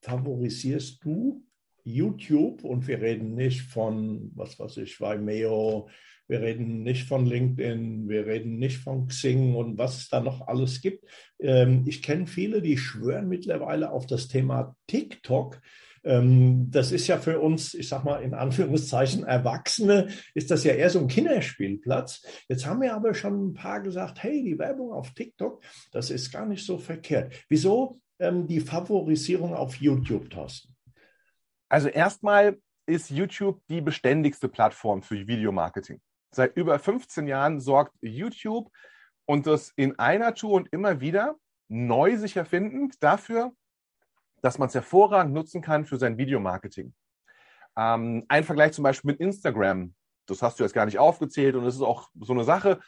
favorisierst 0.00 1.04
du 1.04 1.45
YouTube? 1.86 2.64
Und 2.64 2.86
wir 2.86 3.00
reden 3.00 3.34
nicht 3.34 3.62
von, 3.62 4.30
was 4.34 4.58
weiß 4.58 4.78
ich, 4.78 5.00
Vimeo, 5.00 5.88
wir 6.28 6.40
reden 6.42 6.82
nicht 6.82 7.06
von 7.06 7.24
LinkedIn, 7.24 8.08
wir 8.08 8.26
reden 8.26 8.58
nicht 8.58 8.78
von 8.78 9.06
Xing 9.06 9.54
und 9.54 9.78
was 9.78 9.98
es 9.98 10.08
da 10.08 10.20
noch 10.20 10.48
alles 10.48 10.80
gibt. 10.80 11.04
Ähm, 11.38 11.84
ich 11.86 12.02
kenne 12.02 12.26
viele, 12.26 12.60
die 12.60 12.76
schwören 12.76 13.28
mittlerweile 13.28 13.92
auf 13.92 14.06
das 14.06 14.28
Thema 14.28 14.76
TikTok 14.88 15.60
ähm, 16.06 16.70
das 16.70 16.92
ist 16.92 17.08
ja 17.08 17.18
für 17.18 17.40
uns, 17.40 17.74
ich 17.74 17.88
sag 17.88 18.04
mal 18.04 18.22
in 18.22 18.32
Anführungszeichen 18.32 19.24
Erwachsene, 19.24 20.08
ist 20.34 20.52
das 20.52 20.62
ja 20.62 20.72
eher 20.72 20.88
so 20.88 21.00
ein 21.00 21.08
Kinderspielplatz. 21.08 22.22
Jetzt 22.48 22.64
haben 22.64 22.80
wir 22.80 22.94
aber 22.94 23.12
schon 23.12 23.48
ein 23.48 23.54
paar 23.54 23.80
gesagt, 23.80 24.22
hey, 24.22 24.44
die 24.44 24.58
Werbung 24.58 24.92
auf 24.92 25.12
TikTok, 25.14 25.62
das 25.90 26.10
ist 26.10 26.30
gar 26.30 26.46
nicht 26.46 26.64
so 26.64 26.78
verkehrt. 26.78 27.34
Wieso 27.48 28.00
ähm, 28.20 28.46
die 28.46 28.60
Favorisierung 28.60 29.52
auf 29.52 29.76
YouTube, 29.76 30.30
Thorsten? 30.30 30.75
Also 31.68 31.88
erstmal 31.88 32.58
ist 32.86 33.10
YouTube 33.10 33.60
die 33.68 33.80
beständigste 33.80 34.48
Plattform 34.48 35.02
für 35.02 35.26
Videomarketing. 35.26 36.00
Seit 36.30 36.56
über 36.56 36.78
15 36.78 37.26
Jahren 37.26 37.60
sorgt 37.60 37.94
YouTube 38.00 38.70
und 39.24 39.46
das 39.46 39.72
in 39.76 39.98
einer 39.98 40.34
Tour 40.34 40.52
und 40.52 40.68
immer 40.72 41.00
wieder 41.00 41.36
neu 41.68 42.16
sich 42.16 42.36
erfindend 42.36 43.02
dafür, 43.02 43.52
dass 44.42 44.58
man 44.58 44.68
es 44.68 44.74
hervorragend 44.74 45.34
nutzen 45.34 45.62
kann 45.62 45.84
für 45.84 45.96
sein 45.96 46.18
Videomarketing. 46.18 46.94
Ähm, 47.76 48.24
ein 48.28 48.44
Vergleich 48.44 48.72
zum 48.72 48.84
Beispiel 48.84 49.12
mit 49.12 49.20
Instagram. 49.20 49.94
Das 50.26 50.42
hast 50.42 50.58
du 50.58 50.64
jetzt 50.64 50.72
gar 50.72 50.86
nicht 50.86 50.98
aufgezählt 50.98 51.56
und 51.56 51.64
das 51.64 51.74
ist 51.74 51.82
auch 51.82 52.08
so 52.20 52.32
eine 52.32 52.44
Sache. 52.44 52.80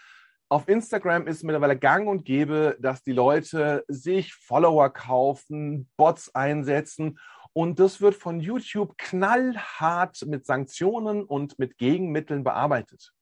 Auf 0.49 0.69
Instagram 0.69 1.27
ist 1.27 1.43
mittlerweile 1.43 1.77
gang 1.79 2.09
und 2.09 2.25
gäbe, 2.25 2.77
dass 2.81 3.03
die 3.03 3.13
Leute 3.13 3.85
sich 3.89 4.35
Follower 4.35 4.91
kaufen, 4.91 5.91
Bots 5.97 6.35
einsetzen 6.35 7.19
und 7.53 7.79
das 7.79 8.01
wird 8.01 8.15
von 8.15 8.41
YouTube 8.41 8.97
knallhart 8.99 10.25
mit 10.27 10.47
Sanktionen 10.47 11.25
und 11.25 11.59
mit 11.59 11.79
Gegenmitteln 11.79 12.45
bearbeitet. 12.45 13.13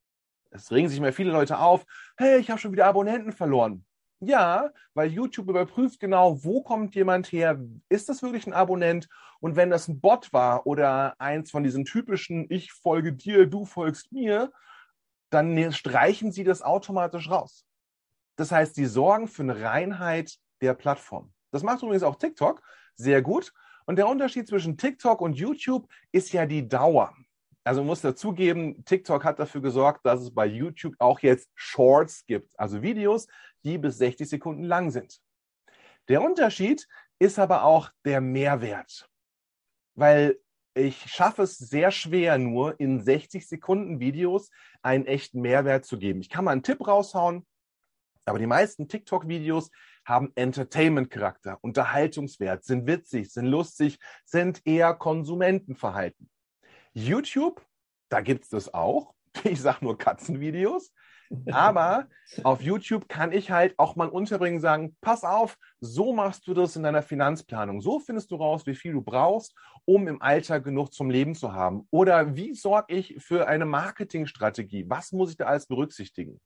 Es 0.50 0.70
regen 0.70 0.88
sich 0.88 0.98
immer 0.98 1.12
viele 1.12 1.32
Leute 1.32 1.58
auf, 1.58 1.84
hey, 2.16 2.38
ich 2.38 2.50
habe 2.50 2.60
schon 2.60 2.72
wieder 2.72 2.86
Abonnenten 2.86 3.32
verloren. 3.32 3.84
Ja, 4.20 4.70
weil 4.94 5.10
YouTube 5.10 5.48
überprüft 5.48 6.00
genau, 6.00 6.42
wo 6.42 6.62
kommt 6.62 6.94
jemand 6.94 7.30
her, 7.32 7.60
ist 7.90 8.08
das 8.08 8.22
wirklich 8.22 8.46
ein 8.46 8.54
Abonnent? 8.54 9.08
Und 9.40 9.56
wenn 9.56 9.68
das 9.68 9.88
ein 9.88 10.00
Bot 10.00 10.32
war 10.32 10.66
oder 10.66 11.20
eins 11.20 11.50
von 11.50 11.62
diesen 11.62 11.84
typischen 11.84 12.46
Ich 12.48 12.72
folge 12.72 13.12
dir, 13.12 13.46
du 13.46 13.66
folgst 13.66 14.12
mir, 14.12 14.52
dann 15.28 15.52
ne, 15.52 15.72
streichen 15.72 16.32
sie 16.32 16.44
das 16.44 16.62
automatisch 16.62 17.28
raus. 17.28 17.66
Das 18.36 18.52
heißt, 18.52 18.74
sie 18.74 18.86
sorgen 18.86 19.28
für 19.28 19.42
eine 19.42 19.60
Reinheit 19.60 20.36
der 20.62 20.72
Plattform. 20.72 21.32
Das 21.50 21.62
macht 21.62 21.82
übrigens 21.82 22.02
auch 22.02 22.16
TikTok 22.16 22.62
sehr 22.96 23.22
gut. 23.22 23.52
Und 23.86 23.96
der 23.96 24.08
Unterschied 24.08 24.48
zwischen 24.48 24.76
TikTok 24.76 25.20
und 25.20 25.34
YouTube 25.34 25.88
ist 26.12 26.32
ja 26.32 26.44
die 26.44 26.68
Dauer. 26.68 27.14
Also 27.64 27.82
muss 27.82 28.00
dazugeben, 28.00 28.84
TikTok 28.84 29.24
hat 29.24 29.38
dafür 29.38 29.60
gesorgt, 29.60 30.04
dass 30.06 30.20
es 30.20 30.32
bei 30.32 30.46
YouTube 30.46 30.94
auch 30.98 31.20
jetzt 31.20 31.50
Shorts 31.54 32.24
gibt, 32.26 32.58
also 32.58 32.82
Videos, 32.82 33.26
die 33.64 33.78
bis 33.78 33.98
60 33.98 34.28
Sekunden 34.28 34.62
lang 34.64 34.90
sind. 34.90 35.20
Der 36.08 36.22
Unterschied 36.22 36.86
ist 37.18 37.38
aber 37.38 37.64
auch 37.64 37.90
der 38.04 38.20
Mehrwert, 38.20 39.08
weil 39.96 40.38
ich 40.74 41.10
schaffe 41.10 41.42
es 41.42 41.56
sehr 41.56 41.90
schwer, 41.90 42.38
nur 42.38 42.78
in 42.78 43.00
60 43.00 43.48
Sekunden 43.48 43.98
Videos 43.98 44.50
einen 44.82 45.06
echten 45.06 45.40
Mehrwert 45.40 45.86
zu 45.86 45.98
geben. 45.98 46.20
Ich 46.20 46.28
kann 46.28 46.44
mal 46.44 46.52
einen 46.52 46.62
Tipp 46.62 46.86
raushauen, 46.86 47.46
aber 48.26 48.38
die 48.38 48.46
meisten 48.46 48.86
TikTok-Videos 48.86 49.70
haben 50.06 50.32
Entertainment-Charakter, 50.36 51.58
Unterhaltungswert, 51.60 52.64
sind 52.64 52.86
witzig, 52.86 53.32
sind 53.32 53.46
lustig, 53.46 53.98
sind 54.24 54.62
eher 54.64 54.94
Konsumentenverhalten. 54.94 56.30
YouTube, 56.94 57.60
da 58.08 58.20
gibt 58.20 58.44
es 58.44 58.50
das 58.50 58.72
auch. 58.72 59.14
Ich 59.44 59.60
sage 59.60 59.84
nur 59.84 59.98
Katzenvideos. 59.98 60.94
Aber 61.50 62.08
auf 62.44 62.62
YouTube 62.62 63.08
kann 63.08 63.32
ich 63.32 63.50
halt 63.50 63.74
auch 63.78 63.96
mal 63.96 64.08
unterbringen, 64.08 64.60
sagen, 64.60 64.96
pass 65.00 65.24
auf, 65.24 65.58
so 65.80 66.12
machst 66.12 66.46
du 66.46 66.54
das 66.54 66.76
in 66.76 66.84
deiner 66.84 67.02
Finanzplanung. 67.02 67.80
So 67.80 67.98
findest 67.98 68.30
du 68.30 68.36
raus, 68.36 68.66
wie 68.66 68.74
viel 68.74 68.92
du 68.92 69.02
brauchst, 69.02 69.54
um 69.84 70.08
im 70.08 70.22
Alter 70.22 70.60
genug 70.60 70.92
zum 70.92 71.10
Leben 71.10 71.34
zu 71.34 71.52
haben. 71.52 71.86
Oder 71.90 72.36
wie 72.36 72.54
sorge 72.54 72.94
ich 72.94 73.16
für 73.18 73.46
eine 73.46 73.66
Marketingstrategie? 73.66 74.88
Was 74.88 75.12
muss 75.12 75.30
ich 75.30 75.36
da 75.36 75.46
alles 75.46 75.66
berücksichtigen? 75.66 76.40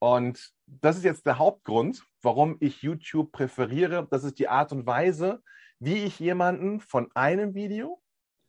Und 0.00 0.50
das 0.66 0.96
ist 0.96 1.04
jetzt 1.04 1.26
der 1.26 1.38
Hauptgrund, 1.38 2.04
warum 2.22 2.56
ich 2.60 2.82
YouTube 2.82 3.32
präferiere. 3.32 4.08
Das 4.10 4.24
ist 4.24 4.38
die 4.38 4.48
Art 4.48 4.72
und 4.72 4.86
Weise, 4.86 5.42
wie 5.78 6.04
ich 6.04 6.18
jemanden 6.18 6.80
von 6.80 7.10
einem 7.14 7.54
Video 7.54 8.02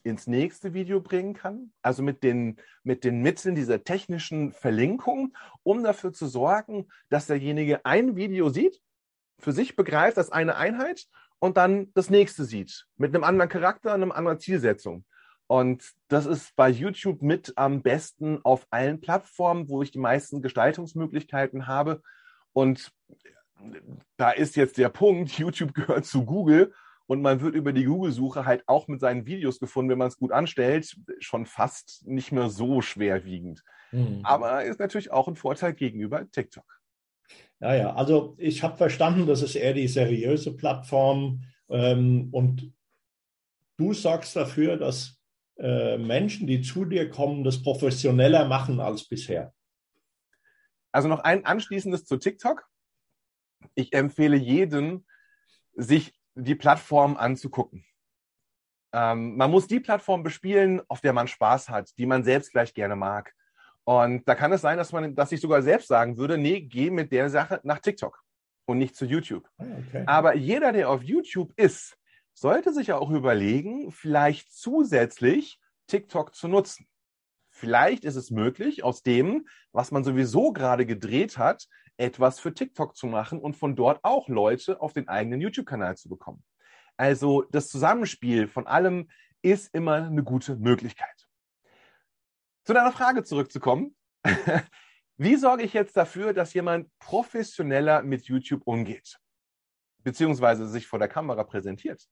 ins 0.03 0.27
nächste 0.27 0.73
Video 0.73 1.01
bringen 1.01 1.33
kann, 1.33 1.73
also 1.81 2.01
mit 2.03 2.23
den, 2.23 2.57
mit 2.83 3.03
den 3.03 3.21
Mitteln 3.21 3.53
dieser 3.53 3.83
technischen 3.83 4.51
Verlinkung, 4.51 5.35
um 5.61 5.83
dafür 5.83 6.13
zu 6.13 6.25
sorgen, 6.25 6.87
dass 7.09 7.27
derjenige 7.27 7.85
ein 7.85 8.15
Video 8.15 8.49
sieht, 8.49 8.81
für 9.37 9.51
sich 9.51 9.75
begreift 9.75 10.17
als 10.17 10.31
eine 10.31 10.55
Einheit 10.55 11.05
und 11.39 11.57
dann 11.57 11.91
das 11.93 12.09
nächste 12.09 12.45
sieht, 12.45 12.87
mit 12.95 13.13
einem 13.13 13.23
anderen 13.23 13.49
Charakter, 13.49 13.93
einer 13.93 14.15
anderen 14.15 14.39
Zielsetzung. 14.39 15.05
Und 15.51 15.83
das 16.07 16.27
ist 16.27 16.55
bei 16.55 16.69
YouTube 16.69 17.21
mit 17.21 17.51
am 17.57 17.81
besten 17.81 18.39
auf 18.45 18.65
allen 18.69 19.01
Plattformen, 19.01 19.67
wo 19.67 19.81
ich 19.81 19.91
die 19.91 19.99
meisten 19.99 20.41
Gestaltungsmöglichkeiten 20.41 21.67
habe. 21.67 22.01
Und 22.53 22.93
da 24.15 24.31
ist 24.31 24.55
jetzt 24.55 24.77
der 24.77 24.87
Punkt, 24.87 25.29
YouTube 25.37 25.73
gehört 25.73 26.05
zu 26.05 26.23
Google 26.23 26.73
und 27.05 27.21
man 27.21 27.41
wird 27.41 27.53
über 27.53 27.73
die 27.73 27.83
Google-Suche 27.83 28.45
halt 28.45 28.63
auch 28.65 28.87
mit 28.87 29.01
seinen 29.01 29.25
Videos 29.25 29.59
gefunden, 29.59 29.91
wenn 29.91 29.97
man 29.97 30.07
es 30.07 30.17
gut 30.17 30.31
anstellt, 30.31 30.95
schon 31.19 31.45
fast 31.45 32.07
nicht 32.07 32.31
mehr 32.31 32.49
so 32.49 32.81
schwerwiegend. 32.81 33.61
Mhm. 33.91 34.21
Aber 34.23 34.63
ist 34.63 34.79
natürlich 34.79 35.11
auch 35.11 35.27
ein 35.27 35.35
Vorteil 35.35 35.73
gegenüber 35.73 36.31
TikTok. 36.31 36.79
Ja, 37.59 37.75
ja, 37.75 37.93
also 37.93 38.35
ich 38.37 38.63
habe 38.63 38.77
verstanden, 38.77 39.27
das 39.27 39.41
ist 39.41 39.55
eher 39.55 39.73
die 39.73 39.89
seriöse 39.89 40.55
Plattform 40.55 41.43
ähm, 41.67 42.29
und 42.31 42.71
du 43.75 43.93
sorgst 43.93 44.33
dafür, 44.37 44.77
dass 44.77 45.20
äh, 45.61 45.97
Menschen, 45.97 46.47
die 46.47 46.61
zu 46.61 46.85
dir 46.85 47.09
kommen, 47.09 47.43
das 47.43 47.61
professioneller 47.61 48.45
machen 48.45 48.79
als 48.79 49.07
bisher. 49.07 49.53
Also 50.91 51.07
noch 51.07 51.19
ein 51.19 51.45
anschließendes 51.45 52.05
zu 52.05 52.17
TikTok. 52.17 52.67
Ich 53.75 53.93
empfehle 53.93 54.37
jedem, 54.37 55.05
sich 55.73 56.13
die 56.35 56.55
Plattform 56.55 57.15
anzugucken. 57.15 57.85
Ähm, 58.93 59.37
man 59.37 59.51
muss 59.51 59.67
die 59.67 59.79
Plattform 59.79 60.23
bespielen, 60.23 60.81
auf 60.87 61.01
der 61.01 61.13
man 61.13 61.27
Spaß 61.27 61.69
hat, 61.69 61.97
die 61.97 62.05
man 62.05 62.23
selbst 62.23 62.51
gleich 62.51 62.73
gerne 62.73 62.95
mag. 62.95 63.33
Und 63.83 64.27
da 64.27 64.35
kann 64.35 64.51
es 64.51 64.61
sein, 64.61 64.77
dass 64.77 64.91
man, 64.91 65.15
dass 65.15 65.31
ich 65.31 65.41
sogar 65.41 65.61
selbst 65.61 65.87
sagen 65.87 66.17
würde, 66.17 66.37
nee, 66.37 66.61
geh 66.61 66.89
mit 66.89 67.11
der 67.11 67.29
Sache 67.29 67.59
nach 67.63 67.79
TikTok 67.79 68.21
und 68.65 68.77
nicht 68.77 68.95
zu 68.95 69.05
YouTube. 69.05 69.47
Ah, 69.57 69.65
okay. 69.87 70.03
Aber 70.07 70.35
jeder, 70.35 70.71
der 70.71 70.89
auf 70.89 71.03
YouTube 71.03 71.53
ist, 71.55 71.97
sollte 72.41 72.73
sich 72.73 72.91
auch 72.91 73.11
überlegen, 73.11 73.91
vielleicht 73.91 74.51
zusätzlich 74.51 75.59
TikTok 75.85 76.33
zu 76.33 76.47
nutzen. 76.47 76.87
Vielleicht 77.51 78.03
ist 78.03 78.15
es 78.15 78.31
möglich, 78.31 78.83
aus 78.83 79.03
dem, 79.03 79.47
was 79.71 79.91
man 79.91 80.03
sowieso 80.03 80.51
gerade 80.51 80.87
gedreht 80.87 81.37
hat, 81.37 81.67
etwas 81.97 82.39
für 82.39 82.51
TikTok 82.51 82.95
zu 82.95 83.05
machen 83.05 83.39
und 83.39 83.55
von 83.55 83.75
dort 83.75 84.03
auch 84.03 84.27
Leute 84.27 84.81
auf 84.81 84.91
den 84.91 85.07
eigenen 85.07 85.39
YouTube-Kanal 85.39 85.97
zu 85.97 86.09
bekommen. 86.09 86.43
Also 86.97 87.43
das 87.51 87.69
Zusammenspiel 87.69 88.47
von 88.47 88.65
allem 88.65 89.07
ist 89.43 89.71
immer 89.75 90.05
eine 90.05 90.23
gute 90.23 90.55
Möglichkeit. 90.55 91.27
Zu 92.63 92.73
deiner 92.73 92.91
Frage 92.91 93.23
zurückzukommen. 93.23 93.95
Wie 95.17 95.35
sorge 95.35 95.61
ich 95.61 95.73
jetzt 95.73 95.95
dafür, 95.95 96.33
dass 96.33 96.55
jemand 96.55 96.89
professioneller 96.97 98.01
mit 98.01 98.25
YouTube 98.25 98.63
umgeht? 98.65 99.19
Beziehungsweise 99.99 100.67
sich 100.67 100.87
vor 100.87 100.97
der 100.97 101.07
Kamera 101.07 101.43
präsentiert? 101.43 102.09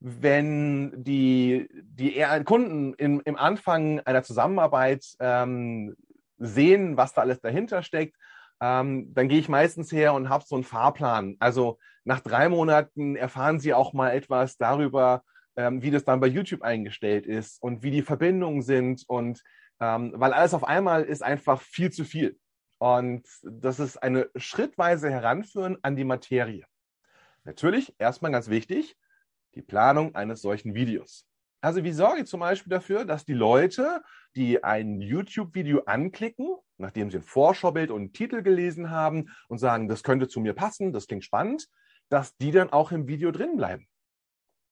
Wenn 0.00 0.92
die, 1.02 1.68
die 1.72 2.24
Kunden 2.44 2.94
im, 2.94 3.20
im 3.24 3.36
Anfang 3.36 4.00
einer 4.00 4.22
Zusammenarbeit 4.22 5.04
ähm, 5.18 5.96
sehen, 6.38 6.96
was 6.96 7.14
da 7.14 7.22
alles 7.22 7.40
dahinter 7.40 7.82
steckt 7.82 8.16
ähm, 8.60 9.14
dann 9.14 9.28
gehe 9.28 9.38
ich 9.38 9.48
meistens 9.48 9.92
her 9.92 10.14
und 10.14 10.28
habe 10.28 10.44
so 10.46 10.56
einen 10.56 10.64
Fahrplan. 10.64 11.36
Also 11.38 11.78
nach 12.04 12.20
drei 12.20 12.48
Monaten 12.48 13.16
erfahren 13.16 13.60
Sie 13.60 13.72
auch 13.74 13.92
mal 13.92 14.10
etwas 14.10 14.56
darüber, 14.56 15.22
ähm, 15.56 15.82
wie 15.82 15.90
das 15.90 16.04
dann 16.04 16.20
bei 16.20 16.26
YouTube 16.26 16.62
eingestellt 16.62 17.26
ist 17.26 17.62
und 17.62 17.82
wie 17.82 17.90
die 17.90 18.02
Verbindungen 18.02 18.62
sind. 18.62 19.04
Und 19.06 19.42
ähm, 19.80 20.12
weil 20.16 20.32
alles 20.32 20.54
auf 20.54 20.64
einmal 20.64 21.04
ist 21.04 21.22
einfach 21.22 21.60
viel 21.60 21.90
zu 21.90 22.04
viel. 22.04 22.38
Und 22.78 23.26
das 23.42 23.80
ist 23.80 23.96
eine 23.96 24.28
schrittweise 24.36 25.10
Heranführen 25.10 25.78
an 25.82 25.96
die 25.96 26.04
Materie. 26.04 26.64
Natürlich, 27.44 27.94
erstmal 27.98 28.32
ganz 28.32 28.48
wichtig, 28.48 28.96
die 29.58 29.62
Planung 29.62 30.14
eines 30.14 30.40
solchen 30.40 30.74
Videos. 30.74 31.26
Also 31.60 31.82
wie 31.82 31.92
sorge 31.92 32.20
ich 32.20 32.28
zum 32.28 32.40
Beispiel 32.40 32.70
dafür, 32.70 33.04
dass 33.04 33.24
die 33.24 33.34
Leute, 33.34 34.02
die 34.36 34.62
ein 34.62 35.00
YouTube-Video 35.00 35.82
anklicken, 35.86 36.56
nachdem 36.76 37.10
sie 37.10 37.18
ein 37.18 37.24
Vorschaubild 37.24 37.90
und 37.90 38.00
einen 38.00 38.12
Titel 38.12 38.42
gelesen 38.42 38.90
haben 38.90 39.30
und 39.48 39.58
sagen, 39.58 39.88
das 39.88 40.04
könnte 40.04 40.28
zu 40.28 40.38
mir 40.38 40.54
passen, 40.54 40.92
das 40.92 41.08
klingt 41.08 41.24
spannend, 41.24 41.66
dass 42.08 42.36
die 42.36 42.52
dann 42.52 42.70
auch 42.70 42.92
im 42.92 43.08
Video 43.08 43.32
drin 43.32 43.56
bleiben. 43.56 43.88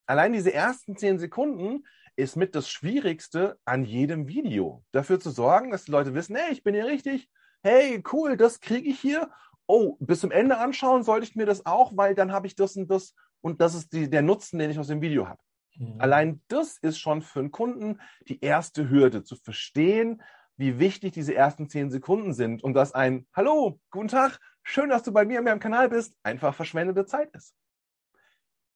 Allein 0.07 0.33
diese 0.33 0.55
ersten 0.55 0.97
zehn 0.97 1.19
Sekunden 1.19 1.85
ist 2.15 2.37
mit 2.37 2.55
das 2.55 2.71
Schwierigste 2.71 3.59
an 3.65 3.85
jedem 3.85 4.29
Video. 4.29 4.85
Dafür 4.93 5.19
zu 5.19 5.31
sorgen, 5.31 5.73
dass 5.73 5.85
die 5.85 5.91
Leute 5.91 6.15
wissen, 6.15 6.37
hey, 6.37 6.53
ich 6.53 6.63
bin 6.63 6.75
hier 6.75 6.87
richtig, 6.87 7.29
hey, 7.65 8.01
cool, 8.13 8.37
das 8.37 8.61
kriege 8.61 8.89
ich 8.89 9.01
hier. 9.01 9.29
Oh, 9.67 9.97
bis 9.99 10.21
zum 10.21 10.31
Ende 10.31 10.59
anschauen 10.59 11.03
sollte 11.03 11.27
ich 11.27 11.35
mir 11.35 11.47
das 11.47 11.67
auch, 11.67 11.97
weil 11.97 12.15
dann 12.15 12.31
habe 12.31 12.47
ich 12.47 12.55
das 12.55 12.77
und 12.77 12.89
das 12.89 13.17
und 13.47 13.61
das 13.61 13.77
ist 13.77 13.93
die, 13.93 14.11
der 14.11 14.23
Nutzen, 14.23 14.59
den 14.59 14.73
ich 14.73 14.79
aus 14.81 14.89
dem 14.89 15.01
Video 15.01 15.29
habe. 15.29 15.41
Mhm. 15.77 16.01
Allein 16.01 16.43
das 16.49 16.79
ist 16.79 16.99
schon 16.99 17.23
für 17.23 17.39
einen 17.39 17.53
Kunden 17.53 18.01
die 18.27 18.41
erste 18.41 18.91
Hürde, 18.91 19.23
zu 19.23 19.37
verstehen, 19.37 20.21
wie 20.57 20.81
wichtig 20.81 21.13
diese 21.13 21.33
ersten 21.33 21.69
zehn 21.69 21.89
Sekunden 21.93 22.33
sind 22.33 22.65
und 22.65 22.75
dass 22.75 22.93
ein 22.93 23.29
Hallo, 23.33 23.79
guten 23.91 24.09
Tag, 24.09 24.41
schön, 24.65 24.89
dass 24.89 25.05
du 25.05 25.13
bei 25.13 25.25
mir 25.25 25.39
in 25.39 25.45
meinem 25.45 25.61
Kanal 25.61 25.89
bist, 25.89 26.17
einfach 26.25 26.57
verschwendete 26.57 27.07
Zeit 27.07 27.33
ist. 27.37 27.55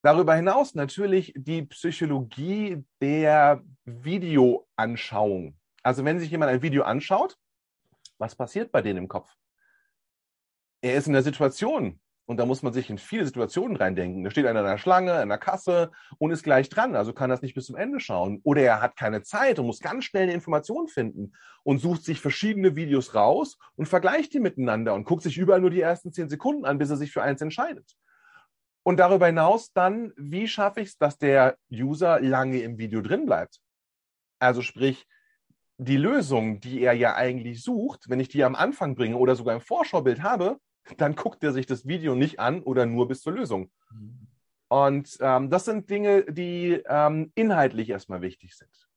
Darüber 0.02 0.36
hinaus 0.36 0.76
natürlich 0.76 1.32
die 1.36 1.62
Psychologie 1.62 2.84
der 3.02 3.64
Videoanschauung. 3.84 5.58
Also 5.82 6.04
wenn 6.04 6.20
sich 6.20 6.30
jemand 6.30 6.52
ein 6.52 6.62
Video 6.62 6.84
anschaut, 6.84 7.36
was 8.18 8.36
passiert 8.36 8.70
bei 8.70 8.82
denen 8.82 8.98
im 8.98 9.08
Kopf? 9.08 9.34
Er 10.80 10.94
ist 10.94 11.08
in 11.08 11.14
der 11.14 11.24
Situation, 11.24 12.00
und 12.30 12.36
da 12.36 12.46
muss 12.46 12.62
man 12.62 12.72
sich 12.72 12.88
in 12.88 12.96
viele 12.96 13.26
Situationen 13.26 13.76
reindenken. 13.76 14.22
Da 14.22 14.30
steht 14.30 14.46
einer 14.46 14.60
in 14.60 14.66
der 14.66 14.78
Schlange, 14.78 15.20
in 15.20 15.28
der 15.28 15.36
Kasse 15.36 15.90
und 16.18 16.30
ist 16.30 16.44
gleich 16.44 16.68
dran, 16.68 16.94
also 16.94 17.12
kann 17.12 17.28
das 17.28 17.42
nicht 17.42 17.54
bis 17.54 17.66
zum 17.66 17.74
Ende 17.74 17.98
schauen. 17.98 18.38
Oder 18.44 18.62
er 18.62 18.80
hat 18.80 18.94
keine 18.94 19.22
Zeit 19.22 19.58
und 19.58 19.66
muss 19.66 19.80
ganz 19.80 20.04
schnell 20.04 20.22
eine 20.22 20.32
Information 20.32 20.86
finden 20.86 21.32
und 21.64 21.78
sucht 21.78 22.04
sich 22.04 22.20
verschiedene 22.20 22.76
Videos 22.76 23.16
raus 23.16 23.58
und 23.74 23.86
vergleicht 23.86 24.32
die 24.32 24.38
miteinander 24.38 24.94
und 24.94 25.02
guckt 25.02 25.24
sich 25.24 25.38
überall 25.38 25.60
nur 25.60 25.70
die 25.70 25.80
ersten 25.80 26.12
zehn 26.12 26.28
Sekunden 26.28 26.64
an, 26.66 26.78
bis 26.78 26.90
er 26.90 26.96
sich 26.98 27.10
für 27.10 27.20
eins 27.20 27.42
entscheidet. 27.42 27.96
Und 28.84 28.98
darüber 29.00 29.26
hinaus 29.26 29.72
dann, 29.72 30.12
wie 30.16 30.46
schaffe 30.46 30.82
ich 30.82 30.90
es, 30.90 30.98
dass 30.98 31.18
der 31.18 31.56
User 31.72 32.20
lange 32.20 32.60
im 32.60 32.78
Video 32.78 33.00
drin 33.00 33.26
bleibt? 33.26 33.58
Also 34.38 34.62
sprich, 34.62 35.04
die 35.78 35.96
Lösung, 35.96 36.60
die 36.60 36.80
er 36.80 36.92
ja 36.92 37.16
eigentlich 37.16 37.64
sucht, 37.64 38.08
wenn 38.08 38.20
ich 38.20 38.28
die 38.28 38.44
am 38.44 38.54
Anfang 38.54 38.94
bringe 38.94 39.16
oder 39.16 39.34
sogar 39.34 39.56
im 39.56 39.60
Vorschaubild 39.60 40.22
habe, 40.22 40.60
dann 40.96 41.14
guckt 41.14 41.42
er 41.44 41.52
sich 41.52 41.66
das 41.66 41.86
Video 41.86 42.14
nicht 42.14 42.40
an 42.40 42.62
oder 42.62 42.86
nur 42.86 43.08
bis 43.08 43.22
zur 43.22 43.32
Lösung. 43.32 43.70
Mhm. 43.90 44.26
Und 44.68 45.18
ähm, 45.20 45.50
das 45.50 45.64
sind 45.64 45.90
Dinge, 45.90 46.24
die 46.24 46.80
ähm, 46.86 47.32
inhaltlich 47.34 47.90
erstmal 47.90 48.22
wichtig 48.22 48.54
sind. 48.54 48.88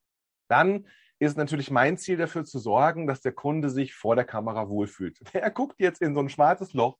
Dann 0.47 0.85
ist 1.17 1.37
natürlich 1.37 1.71
mein 1.71 1.97
Ziel 1.97 2.17
dafür 2.17 2.45
zu 2.45 2.59
sorgen, 2.59 3.07
dass 3.07 3.21
der 3.21 3.31
Kunde 3.31 3.69
sich 3.69 3.95
vor 3.95 4.15
der 4.15 4.25
Kamera 4.25 4.69
wohlfühlt. 4.69 5.19
Er 5.33 5.49
guckt 5.49 5.79
jetzt 5.79 6.01
in 6.01 6.13
so 6.13 6.21
ein 6.21 6.29
schwarzes 6.29 6.73
Loch. 6.73 6.99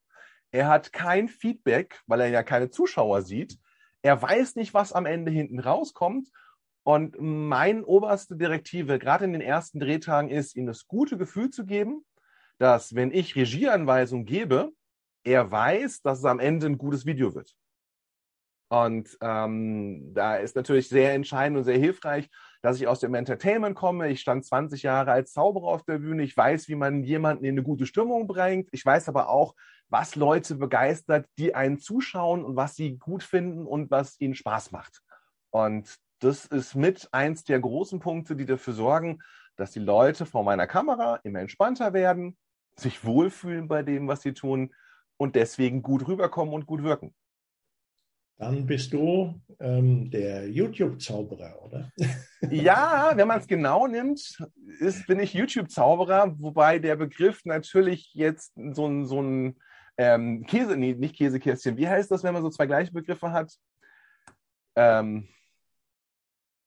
Er 0.52 0.68
hat 0.68 0.92
kein 0.92 1.28
Feedback, 1.28 2.02
weil 2.08 2.22
er 2.22 2.30
ja 2.30 2.44
keine 2.44 2.70
Zuschauer 2.70 3.22
sieht. 3.22 3.58
Er 4.02 4.22
weiß 4.22 4.56
nicht, 4.56 4.74
was 4.74 4.92
am 4.92 5.06
Ende 5.06 5.32
hinten 5.32 5.60
rauskommt. 5.60 6.30
Und 6.84 7.16
mein 7.20 7.84
oberste 7.84 8.36
Direktive, 8.36 9.00
gerade 9.00 9.26
in 9.26 9.34
den 9.34 9.42
ersten 9.42 9.80
Drehtagen, 9.80 10.30
ist, 10.30 10.56
ihm 10.56 10.66
das 10.66 10.88
gute 10.88 11.18
Gefühl 11.18 11.50
zu 11.50 11.66
geben, 11.66 12.06
dass 12.58 12.96
wenn 12.96 13.12
ich 13.12 13.36
Regieanweisungen 13.36 14.26
gebe, 14.26 14.72
er 15.24 15.51
weiß, 15.51 16.01
dass 16.01 16.20
es 16.20 16.25
am 16.25 16.39
Ende 16.39 16.68
ein 16.68 16.77
gutes 16.77 17.06
Video 17.06 17.34
wird. 17.34 17.56
Und 18.70 19.18
ähm, 19.22 20.15
da 20.15 20.38
ist 20.38 20.56
natürlich 20.56 20.89
sehr 20.89 21.13
entscheidend 21.13 21.60
und 21.60 21.63
sehr 21.63 21.77
hilfreich, 21.77 22.27
dass 22.63 22.77
ich 22.77 22.88
aus 22.88 23.00
dem 23.00 23.13
Entertainment 23.13 23.75
komme. 23.75 24.10
Ich 24.10 24.22
stand 24.22 24.46
20 24.46 24.82
Jahre 24.82 25.12
als 25.12 25.32
Zauberer 25.32 25.68
auf 25.68 25.84
der 25.84 26.00
Bühne. 26.00 26.24
Ich 26.24 26.36
weiß, 26.36 26.68
wie 26.70 26.75
man 26.75 27.03
jemanden 27.03 27.46
in 27.46 27.51
eine 27.51 27.62
gute 27.62 27.86
Stimmung 27.86 28.25
bringt. 28.25 28.70
Ich 28.72 28.84
weiß 28.84 29.10
aber 29.10 29.30
auch, 29.30 29.53
was 29.89 30.15
Leute 30.15 30.56
begeistert, 30.56 31.27
die 31.38 31.53
einen 31.53 31.77
zuschauen 31.77 32.44
und 32.44 32.56
was 32.56 32.75
sie 32.75 32.98
gut 32.98 33.22
finden 33.22 33.68
und 33.68 33.92
was 33.92 34.20
ihnen 34.20 34.34
Spaß 34.34 34.72
macht. 34.72 35.03
Und 35.51 35.96
das 36.18 36.46
ist 36.46 36.74
mit 36.74 37.10
eins 37.12 37.44
der 37.44 37.60
großen 37.60 38.00
Punkte, 38.00 38.36
die 38.36 38.48
dafür 38.48 38.74
sorgen, 38.74 39.22
dass 39.56 39.70
die 39.70 39.82
Leute 39.82 40.25
vor 40.25 40.44
meiner 40.44 40.65
Kamera 40.65 41.20
immer 41.24 41.42
entspannter 41.42 41.94
werden, 41.94 42.38
sich 42.75 43.06
wohlfühlen 43.06 43.68
bei 43.68 43.84
dem, 43.84 44.08
was 44.08 44.24
sie 44.24 44.34
tun 44.34 44.74
und 45.17 45.36
deswegen 45.36 45.82
gut 45.82 46.08
rüberkommen 46.08 46.53
und 46.53 46.65
gut 46.65 46.84
wirken. 46.84 47.13
Dann 48.38 48.65
bist 48.65 48.91
du 48.91 49.39
ähm, 49.60 50.10
der 50.10 50.50
YouTube-Zauberer, 50.50 51.63
oder? 51.63 51.91
ja, 52.50 53.13
wenn 53.15 53.27
man 53.27 53.39
es 53.39 53.48
genau 53.48 53.88
nimmt, 53.88 54.38
ist, 54.79 55.05
bin 55.08 55.20
ich 55.20 55.34
YouTube-Zauberer, 55.34 56.36
wobei 56.39 56.79
der 56.79 56.96
Begriff 56.96 57.46
natürlich 57.46 58.12
jetzt 58.13 58.53
so 58.72 58.88
ein, 58.88 59.05
so 59.05 59.22
ein 59.22 59.55
ähm, 59.98 60.46
Käse, 60.46 60.75
nee, 60.75 60.93
nicht 60.93 61.15
Käsekästchen. 61.15 61.77
Wie 61.77 61.88
heißt 61.88 62.10
das, 62.10 62.24
wenn 62.24 62.34
man 62.34 62.41
so 62.41 62.50
zwei 62.50 62.65
gleiche 62.65 62.91
Begriffe 62.91 63.32
hat? 63.32 63.53
Ähm, 64.75 65.29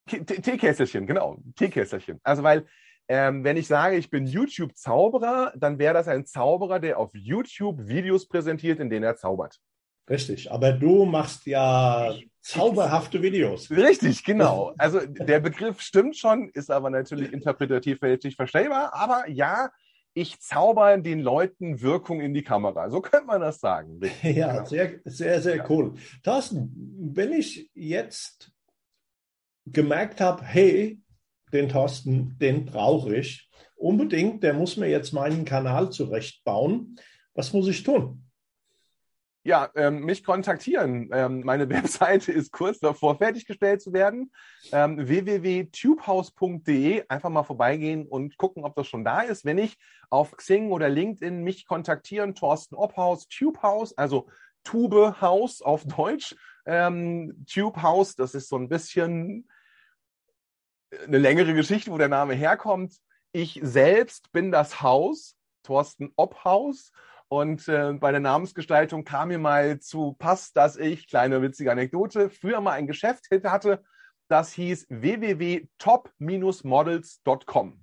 Teekässelchen, 0.07 1.07
genau, 1.07 1.39
Teekässelchen. 1.57 2.21
Also 2.23 2.45
weil, 2.45 2.67
ähm, 3.09 3.45
wenn 3.45 3.57
ich 3.57 3.67
sage, 3.67 3.97
ich 3.97 4.11
bin 4.11 4.27
YouTube-Zauberer, 4.27 5.53
dann 5.57 5.79
wäre 5.79 5.95
das 5.95 6.09
ein 6.09 6.27
Zauberer, 6.27 6.81
der 6.81 6.99
auf 6.99 7.11
YouTube 7.15 7.87
Videos 7.87 8.27
präsentiert, 8.27 8.81
in 8.81 8.91
denen 8.91 9.05
er 9.05 9.17
zaubert. 9.17 9.61
Richtig, 10.09 10.53
aber 10.53 10.73
du 10.73 11.05
machst 11.05 11.47
ja 11.47 12.15
zauberhafte 12.41 13.23
Videos. 13.23 13.71
Richtig, 13.71 14.25
genau. 14.25 14.73
Also 14.79 15.01
der 15.05 15.41
Begriff 15.41 15.81
stimmt 15.81 16.17
schon, 16.17 16.49
ist 16.51 16.71
aber 16.71 16.91
natürlich 16.91 17.33
interpretativ 17.33 17.99
fälschlich 17.99 18.37
verstellbar. 18.37 18.95
Aber 18.95 19.29
ja, 19.29 19.71
ich 20.15 20.41
zauber 20.41 20.97
den 20.97 21.21
Leuten 21.21 21.83
Wirkung 21.83 22.21
in 22.21 22.35
die 22.35 22.45
Kamera. 22.45 22.89
So 22.89 23.01
könnte 23.01 23.27
man 23.27 23.41
das 23.41 23.59
sagen. 23.59 23.99
Richtig, 24.01 24.37
ja, 24.37 24.53
genau. 24.53 24.65
sehr, 24.65 25.01
sehr, 25.05 25.43
sehr 25.43 25.57
ja. 25.57 25.67
cool. 25.69 25.95
Thorsten, 26.23 26.73
wenn 27.15 27.33
ich 27.33 27.71
jetzt 27.75 28.53
gemerkt 29.67 30.21
habe, 30.21 30.45
hey, 30.45 31.01
den 31.53 31.69
Thorsten, 31.69 32.37
den 32.39 32.65
brauche 32.65 33.15
ich 33.17 33.49
unbedingt, 33.77 34.43
der 34.43 34.55
muss 34.55 34.77
mir 34.77 34.89
jetzt 34.89 35.13
meinen 35.13 35.45
Kanal 35.45 35.91
zurechtbauen. 35.91 36.97
Was 37.35 37.53
muss 37.53 37.69
ich 37.69 37.83
tun? 37.83 38.27
ja, 39.47 39.71
ähm, 39.77 40.01
mich 40.01 40.25
kontaktieren. 40.25 41.09
Ähm, 41.13 41.43
meine 41.45 41.69
Webseite 41.71 42.33
ist 42.33 42.51
kurz 42.51 42.81
davor, 42.81 43.17
fertiggestellt 43.17 43.81
zu 43.81 43.93
werden. 43.93 44.33
Ähm, 44.73 44.99
www.tubehouse.de. 45.07 47.05
Einfach 47.09 47.31
mal 47.31 47.45
vorbeigehen 47.45 48.09
und 48.09 48.37
gucken, 48.39 48.65
ob 48.65 48.75
das 48.75 48.89
schon 48.89 49.05
da 49.05 49.21
ist. 49.21 49.45
Wenn 49.45 49.57
nicht, 49.57 49.79
auf 50.11 50.37
Xing 50.37 50.73
oder 50.73 50.89
LinkedIn 50.89 51.45
mich 51.45 51.65
kontaktieren. 51.67 52.35
Thorsten 52.35 52.75
Obhaus, 52.75 53.29
Tubehouse, 53.29 53.97
also 53.97 54.27
Tube 54.65 55.21
House 55.21 55.63
auf 55.63 55.85
Deutsch. 55.85 56.35
Ähm, 56.67 57.47
Tubehouse, 57.49 58.17
das 58.17 58.35
ist 58.35 58.49
so 58.49 58.57
ein 58.57 58.69
bisschen 58.69 59.49
eine 61.05 61.19
längere 61.19 61.55
Geschichte, 61.55 61.91
wo 61.91 61.99
der 61.99 62.09
Name 62.09 62.35
herkommt. 62.35 62.95
Ich 63.33 63.61
selbst 63.63 64.33
bin 64.33 64.51
das 64.51 64.83
Haus, 64.83 65.37
Thorsten 65.63 66.13
Obhaus. 66.17 66.91
Und 67.29 67.67
äh, 67.69 67.93
bei 67.95 68.13
der 68.13 68.21
Namensgestaltung 68.21 69.05
kam 69.05 69.29
mir 69.29 69.39
mal 69.39 69.81
zu 69.81 70.15
Pass, 70.19 70.53
dass 70.53 70.77
ich, 70.77 71.09
kleine 71.09 71.41
witzige 71.43 71.73
Anekdote, 71.73 72.31
früher 72.31 72.61
mal 72.61 72.73
ein 72.73 72.87
Geschäft 72.87 73.27
hatte, 73.45 73.83
das 74.29 74.53
hieß 74.53 74.87
www.top-models.com. 74.89 77.81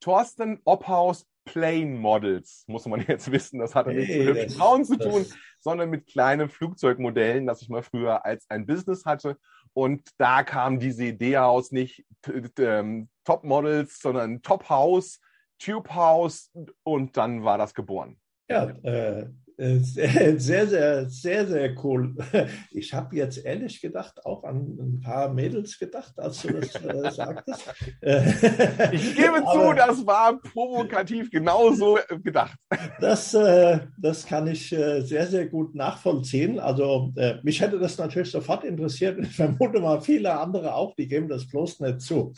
Thorsten 0.00 0.60
Obhaus 0.64 1.26
Plane 1.44 1.98
Models, 1.98 2.64
muss 2.66 2.86
man 2.86 3.00
jetzt 3.08 3.30
wissen. 3.30 3.58
Das 3.58 3.74
hatte 3.74 3.90
nichts 3.90 4.14
mit 4.14 4.26
hübschen 4.26 4.50
Frauen 4.50 4.84
zu 4.84 4.98
tun, 4.98 5.26
sondern 5.60 5.90
mit 5.90 6.06
kleinen 6.06 6.48
Flugzeugmodellen, 6.48 7.46
das 7.46 7.62
ich 7.62 7.68
mal 7.68 7.82
früher 7.82 8.24
als 8.24 8.48
ein 8.48 8.66
Business 8.66 9.04
hatte. 9.04 9.38
Und 9.74 10.08
da 10.18 10.42
kam 10.44 10.78
diese 10.78 11.04
Idee 11.04 11.38
aus, 11.38 11.72
nicht 11.72 12.04
ähm, 12.58 13.08
Top 13.24 13.44
Models, 13.44 14.00
sondern 14.00 14.40
Top 14.42 14.68
House 14.68 15.20
Tube 15.58 15.94
House 15.94 16.50
und 16.82 17.16
dann 17.16 17.44
war 17.44 17.58
das 17.58 17.74
geboren. 17.74 18.18
Ja, 18.50 18.68
äh, 18.82 19.28
sehr, 19.56 20.38
sehr, 20.38 21.08
sehr, 21.08 21.46
sehr 21.46 21.84
cool. 21.84 22.14
Ich 22.70 22.92
habe 22.92 23.16
jetzt 23.16 23.44
ehrlich 23.44 23.80
gedacht 23.80 24.24
auch 24.24 24.44
an 24.44 24.76
ein 24.78 25.00
paar 25.00 25.32
Mädels 25.32 25.78
gedacht, 25.78 26.18
als 26.18 26.42
du 26.42 26.52
das 26.52 26.74
äh, 26.74 27.10
sagtest. 27.10 27.74
Ich 28.92 29.14
gebe 29.14 29.42
zu, 29.52 29.72
das 29.74 30.04
war 30.06 30.40
provokativ 30.40 31.30
genauso 31.30 31.98
gedacht. 32.22 32.58
Das, 33.00 33.34
äh, 33.34 33.80
das 33.98 34.26
kann 34.26 34.46
ich 34.46 34.72
äh, 34.72 35.00
sehr, 35.02 35.26
sehr 35.26 35.46
gut 35.46 35.74
nachvollziehen. 35.74 36.58
Also 36.58 37.12
äh, 37.16 37.36
mich 37.42 37.60
hätte 37.60 37.78
das 37.78 37.98
natürlich 37.98 38.30
sofort 38.30 38.64
interessiert. 38.64 39.18
Ich 39.20 39.36
vermute 39.36 39.80
mal 39.80 40.00
viele 40.00 40.38
andere 40.38 40.74
auch, 40.74 40.94
die 40.94 41.08
geben 41.08 41.28
das 41.28 41.48
bloß 41.48 41.80
nicht 41.80 42.00
zu. 42.00 42.32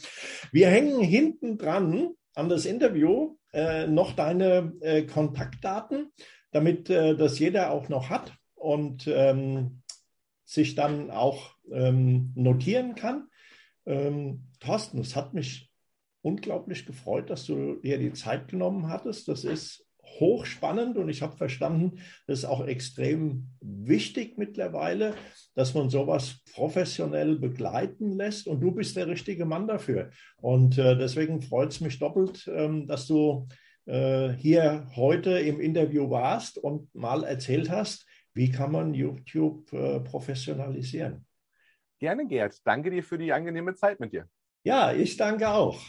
Wir 0.53 0.69
hängen 0.69 1.01
hinten 1.01 1.59
dran 1.59 2.11
an 2.35 2.49
das 2.49 2.67
Interview 2.67 3.37
äh, 3.53 3.87
noch 3.87 4.13
deine 4.13 4.75
äh, 4.81 5.03
Kontaktdaten, 5.03 6.13
damit 6.53 6.91
äh, 6.91 7.17
das 7.17 7.39
jeder 7.39 7.71
auch 7.71 7.89
noch 7.89 8.11
hat 8.11 8.35
und 8.55 9.07
ähm, 9.09 9.83
sich 10.45 10.75
dann 10.75 11.11
auch 11.11 11.55
ähm, 11.71 12.33
notieren 12.35 12.95
kann. 12.95 13.29
Ähm, 13.85 14.49
Thorsten, 14.61 14.99
es 14.99 15.17
hat 15.17 15.35
mich 15.35 15.71
unglaublich 16.23 16.87
gefreut, 16.87 17.31
dass 17.31 17.47
du 17.47 17.77
dir 17.77 17.99
die 17.99 18.13
Zeit 18.13 18.49
genommen 18.49 18.89
hattest. 18.89 19.29
Das 19.29 19.45
ist 19.45 19.87
hochspannend 20.21 20.97
und 20.97 21.09
ich 21.09 21.23
habe 21.23 21.37
verstanden, 21.37 21.99
das 22.27 22.41
ist 22.41 22.45
auch 22.45 22.67
extrem 22.67 23.49
wichtig 23.61 24.39
mittlerweile, 24.39 25.15
dass 25.55 25.75
man 25.75 25.91
sowas 25.91 26.43
professionell 26.53 27.37
begleiten 27.37 28.13
lässt 28.13 28.47
und 28.47 28.61
du 28.61 28.73
bist 28.73 28.97
der 28.97 29.09
richtige 29.09 29.45
Mann 29.45 29.67
dafür. 29.67 30.11
Und 30.41 30.79
äh, 30.79 30.97
deswegen 30.97 31.43
freut 31.43 31.73
es 31.73 31.81
mich 31.81 31.99
doppelt, 31.99 32.49
ähm, 32.53 32.87
dass 32.87 33.07
du 33.07 33.47
hier 33.87 34.87
heute 34.97 35.39
im 35.39 35.61
Interview 35.61 36.11
warst 36.11 36.59
und 36.59 36.93
mal 36.95 37.25
erzählt 37.25 37.71
hast, 37.71 38.07
wie 38.35 38.51
kann 38.51 38.73
man 38.73 38.95
YouTube 38.95 39.73
äh, 39.73 40.01
professionalisieren. 40.01 41.25
Gerne, 41.99 42.27
Gerd. 42.27 42.61
Danke 42.67 42.91
dir 42.91 43.03
für 43.03 43.17
die 43.17 43.33
angenehme 43.33 43.75
Zeit 43.75 44.01
mit 44.01 44.13
dir. 44.13 44.29
Ja, 44.63 44.93
ich 44.93 45.17
danke 45.17 45.49
auch. 45.49 45.81